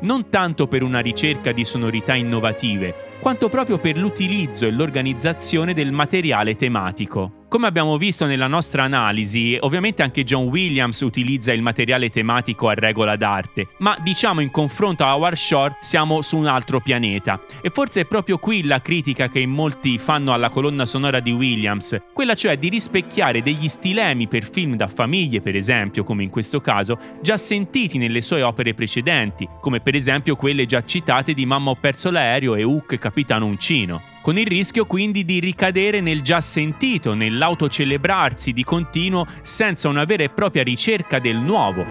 Non 0.00 0.28
tanto 0.28 0.68
per 0.68 0.82
una 0.84 1.00
ricerca 1.00 1.50
di 1.50 1.64
sonorità 1.64 2.14
innovative, 2.14 3.07
quanto 3.20 3.48
proprio 3.48 3.78
per 3.78 3.96
l'utilizzo 3.96 4.66
e 4.66 4.70
l'organizzazione 4.70 5.74
del 5.74 5.92
materiale 5.92 6.54
tematico. 6.54 7.38
Come 7.48 7.66
abbiamo 7.66 7.96
visto 7.96 8.26
nella 8.26 8.46
nostra 8.46 8.82
analisi, 8.82 9.56
ovviamente 9.58 10.02
anche 10.02 10.22
John 10.22 10.48
Williams 10.48 11.00
utilizza 11.00 11.50
il 11.50 11.62
materiale 11.62 12.10
tematico 12.10 12.68
a 12.68 12.74
regola 12.74 13.16
d'arte, 13.16 13.68
ma 13.78 13.96
diciamo 14.02 14.40
in 14.40 14.50
confronto 14.50 15.02
a 15.02 15.14
Howard 15.14 15.36
Shore 15.36 15.78
siamo 15.80 16.20
su 16.20 16.36
un 16.36 16.44
altro 16.44 16.78
pianeta. 16.80 17.40
E 17.62 17.70
forse 17.70 18.02
è 18.02 18.04
proprio 18.04 18.36
qui 18.36 18.64
la 18.64 18.82
critica 18.82 19.30
che 19.30 19.38
in 19.38 19.48
molti 19.48 19.96
fanno 19.96 20.34
alla 20.34 20.50
colonna 20.50 20.84
sonora 20.84 21.20
di 21.20 21.32
Williams, 21.32 21.96
quella 22.12 22.34
cioè 22.34 22.58
di 22.58 22.68
rispecchiare 22.68 23.42
degli 23.42 23.68
stilemi 23.68 24.28
per 24.28 24.44
film 24.44 24.76
da 24.76 24.86
famiglie, 24.86 25.40
per 25.40 25.56
esempio, 25.56 26.04
come 26.04 26.24
in 26.24 26.28
questo 26.28 26.60
caso, 26.60 26.98
già 27.22 27.38
sentiti 27.38 27.96
nelle 27.96 28.20
sue 28.20 28.42
opere 28.42 28.74
precedenti, 28.74 29.48
come 29.62 29.80
per 29.80 29.94
esempio 29.94 30.36
quelle 30.36 30.66
già 30.66 30.84
citate 30.84 31.32
di 31.32 31.46
Mamma 31.46 31.70
ho 31.70 31.76
perso 31.76 32.10
l'aereo 32.10 32.56
e 32.56 32.62
Hook 32.62 32.98
Capitano 33.08 33.46
Uncino 33.46 34.02
con 34.20 34.36
il 34.36 34.46
rischio 34.46 34.84
quindi 34.84 35.24
di 35.24 35.40
ricadere 35.40 36.02
nel 36.02 36.20
già 36.20 36.42
sentito, 36.42 37.14
nell'autocelebrarsi 37.14 38.52
di 38.52 38.62
continuo 38.62 39.24
senza 39.40 39.88
una 39.88 40.04
vera 40.04 40.24
e 40.24 40.28
propria 40.28 40.62
ricerca 40.62 41.18
del 41.18 41.38
nuovo. 41.38 41.86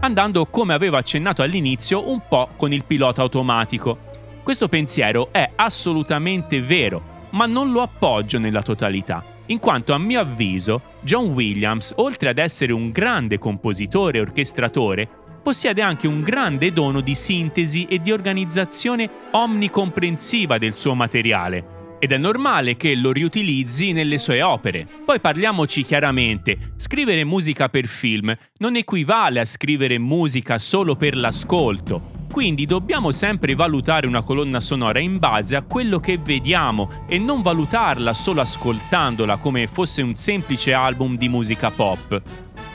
Andando, 0.00 0.46
come 0.46 0.74
avevo 0.74 0.96
accennato 0.96 1.42
all'inizio, 1.42 2.10
un 2.10 2.22
po' 2.28 2.48
con 2.56 2.72
il 2.72 2.84
pilota 2.84 3.22
automatico. 3.22 4.10
Questo 4.42 4.68
pensiero 4.68 5.28
è 5.30 5.48
assolutamente 5.54 6.60
vero, 6.60 7.28
ma 7.30 7.46
non 7.46 7.70
lo 7.70 7.82
appoggio 7.82 8.40
nella 8.40 8.62
totalità 8.62 9.33
in 9.46 9.58
quanto 9.58 9.92
a 9.92 9.98
mio 9.98 10.20
avviso 10.20 10.82
John 11.02 11.26
Williams, 11.32 11.92
oltre 11.96 12.30
ad 12.30 12.38
essere 12.38 12.72
un 12.72 12.90
grande 12.90 13.38
compositore 13.38 14.18
e 14.18 14.20
orchestratore, 14.22 15.08
possiede 15.42 15.82
anche 15.82 16.06
un 16.06 16.22
grande 16.22 16.72
dono 16.72 17.02
di 17.02 17.14
sintesi 17.14 17.84
e 17.84 18.00
di 18.00 18.10
organizzazione 18.10 19.08
omnicomprensiva 19.32 20.56
del 20.56 20.78
suo 20.78 20.94
materiale. 20.94 21.72
Ed 21.98 22.12
è 22.12 22.18
normale 22.18 22.76
che 22.76 22.94
lo 22.94 23.12
riutilizzi 23.12 23.92
nelle 23.92 24.18
sue 24.18 24.42
opere. 24.42 24.86
Poi 25.04 25.20
parliamoci 25.20 25.84
chiaramente, 25.84 26.56
scrivere 26.76 27.24
musica 27.24 27.68
per 27.68 27.86
film 27.86 28.34
non 28.58 28.76
equivale 28.76 29.40
a 29.40 29.44
scrivere 29.44 29.98
musica 29.98 30.58
solo 30.58 30.96
per 30.96 31.16
l'ascolto. 31.16 32.13
Quindi 32.34 32.66
dobbiamo 32.66 33.12
sempre 33.12 33.54
valutare 33.54 34.08
una 34.08 34.22
colonna 34.22 34.58
sonora 34.58 34.98
in 34.98 35.20
base 35.20 35.54
a 35.54 35.62
quello 35.62 36.00
che 36.00 36.18
vediamo 36.18 37.04
e 37.06 37.16
non 37.16 37.42
valutarla 37.42 38.12
solo 38.12 38.40
ascoltandola 38.40 39.36
come 39.36 39.68
fosse 39.68 40.02
un 40.02 40.16
semplice 40.16 40.72
album 40.72 41.16
di 41.16 41.28
musica 41.28 41.70
pop. 41.70 42.20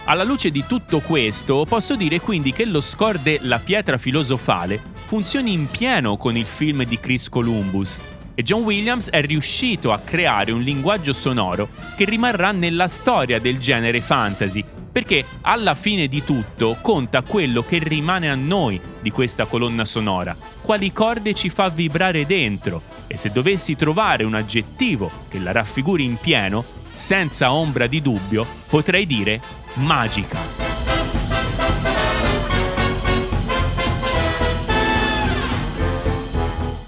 Alla 0.05 0.23
luce 0.23 0.49
di 0.49 0.63
tutto 0.65 1.01
questo, 1.01 1.65
posso 1.67 1.97
dire 1.97 2.21
quindi 2.21 2.53
che 2.53 2.63
lo 2.63 2.79
score 2.79 3.19
de 3.21 3.39
La 3.41 3.59
pietra 3.59 3.97
filosofale 3.97 4.81
funzioni 5.07 5.51
in 5.51 5.69
pieno 5.69 6.15
con 6.15 6.37
il 6.37 6.45
film 6.45 6.85
di 6.85 6.97
Chris 6.97 7.27
Columbus 7.27 7.99
e 8.35 8.43
John 8.43 8.61
Williams 8.61 9.09
è 9.09 9.19
riuscito 9.19 9.91
a 9.91 9.99
creare 9.99 10.53
un 10.53 10.61
linguaggio 10.61 11.11
sonoro 11.11 11.67
che 11.97 12.05
rimarrà 12.05 12.53
nella 12.53 12.87
storia 12.87 13.41
del 13.41 13.57
genere 13.57 13.99
fantasy, 13.99 14.63
perché 14.91 15.23
alla 15.41 15.75
fine 15.75 16.07
di 16.07 16.23
tutto 16.23 16.77
conta 16.81 17.21
quello 17.21 17.63
che 17.63 17.79
rimane 17.79 18.29
a 18.29 18.35
noi 18.35 18.79
di 19.01 19.11
questa 19.11 19.45
colonna 19.45 19.85
sonora, 19.85 20.35
quali 20.61 20.91
corde 20.91 21.33
ci 21.33 21.49
fa 21.49 21.69
vibrare 21.69 22.25
dentro 22.25 22.81
e 23.07 23.17
se 23.17 23.31
dovessi 23.31 23.75
trovare 23.75 24.23
un 24.23 24.33
aggettivo 24.33 25.09
che 25.29 25.39
la 25.39 25.51
raffiguri 25.51 26.03
in 26.03 26.17
pieno, 26.17 26.63
senza 26.91 27.53
ombra 27.53 27.87
di 27.87 28.01
dubbio, 28.01 28.45
potrei 28.67 29.05
dire 29.05 29.41
magica. 29.75 30.69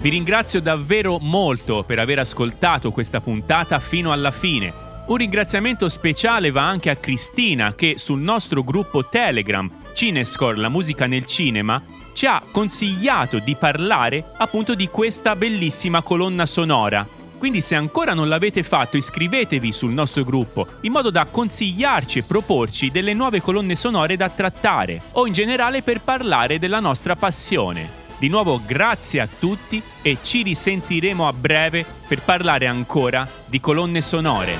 Vi 0.02 0.08
ringrazio 0.08 0.60
davvero 0.60 1.18
molto 1.20 1.84
per 1.84 2.00
aver 2.00 2.18
ascoltato 2.18 2.90
questa 2.90 3.20
puntata 3.20 3.78
fino 3.78 4.10
alla 4.10 4.32
fine. 4.32 4.81
Un 5.04 5.16
ringraziamento 5.16 5.88
speciale 5.88 6.50
va 6.50 6.62
anche 6.62 6.88
a 6.88 6.96
Cristina 6.96 7.74
che 7.74 7.94
sul 7.96 8.20
nostro 8.20 8.62
gruppo 8.62 9.08
Telegram 9.08 9.68
Cinescore 9.92 10.56
la 10.56 10.68
musica 10.68 11.06
nel 11.06 11.26
cinema 11.26 11.82
ci 12.12 12.26
ha 12.26 12.42
consigliato 12.52 13.38
di 13.40 13.56
parlare 13.56 14.32
appunto 14.36 14.74
di 14.74 14.86
questa 14.88 15.34
bellissima 15.34 16.02
colonna 16.02 16.46
sonora 16.46 17.06
quindi 17.42 17.60
se 17.60 17.74
ancora 17.74 18.14
non 18.14 18.28
l'avete 18.28 18.62
fatto 18.62 18.96
iscrivetevi 18.96 19.72
sul 19.72 19.90
nostro 19.90 20.22
gruppo 20.22 20.64
in 20.82 20.92
modo 20.92 21.10
da 21.10 21.26
consigliarci 21.26 22.20
e 22.20 22.22
proporci 22.22 22.92
delle 22.92 23.14
nuove 23.14 23.40
colonne 23.40 23.74
sonore 23.74 24.14
da 24.14 24.28
trattare 24.28 25.02
o 25.12 25.26
in 25.26 25.32
generale 25.32 25.82
per 25.82 26.02
parlare 26.02 26.60
della 26.60 26.78
nostra 26.78 27.16
passione. 27.16 28.01
Di 28.22 28.28
nuovo 28.28 28.60
grazie 28.64 29.18
a 29.18 29.26
tutti 29.26 29.82
e 30.00 30.18
ci 30.22 30.44
risentiremo 30.44 31.26
a 31.26 31.32
breve 31.32 31.84
per 32.06 32.22
parlare 32.22 32.68
ancora 32.68 33.28
di 33.46 33.58
colonne 33.58 34.00
sonore. 34.00 34.58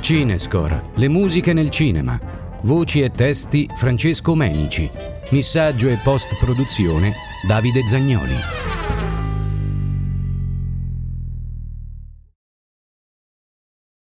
Cinescore, 0.00 0.90
le 0.96 1.08
musiche 1.08 1.54
nel 1.54 1.70
cinema. 1.70 2.20
Voci 2.64 3.00
e 3.00 3.10
testi 3.10 3.66
Francesco 3.74 4.34
Menici. 4.34 4.90
Missaggio 5.30 5.88
e 5.88 5.96
post 5.96 6.36
produzione 6.36 7.14
Davide 7.48 7.86
Zagnoli. 7.86 8.69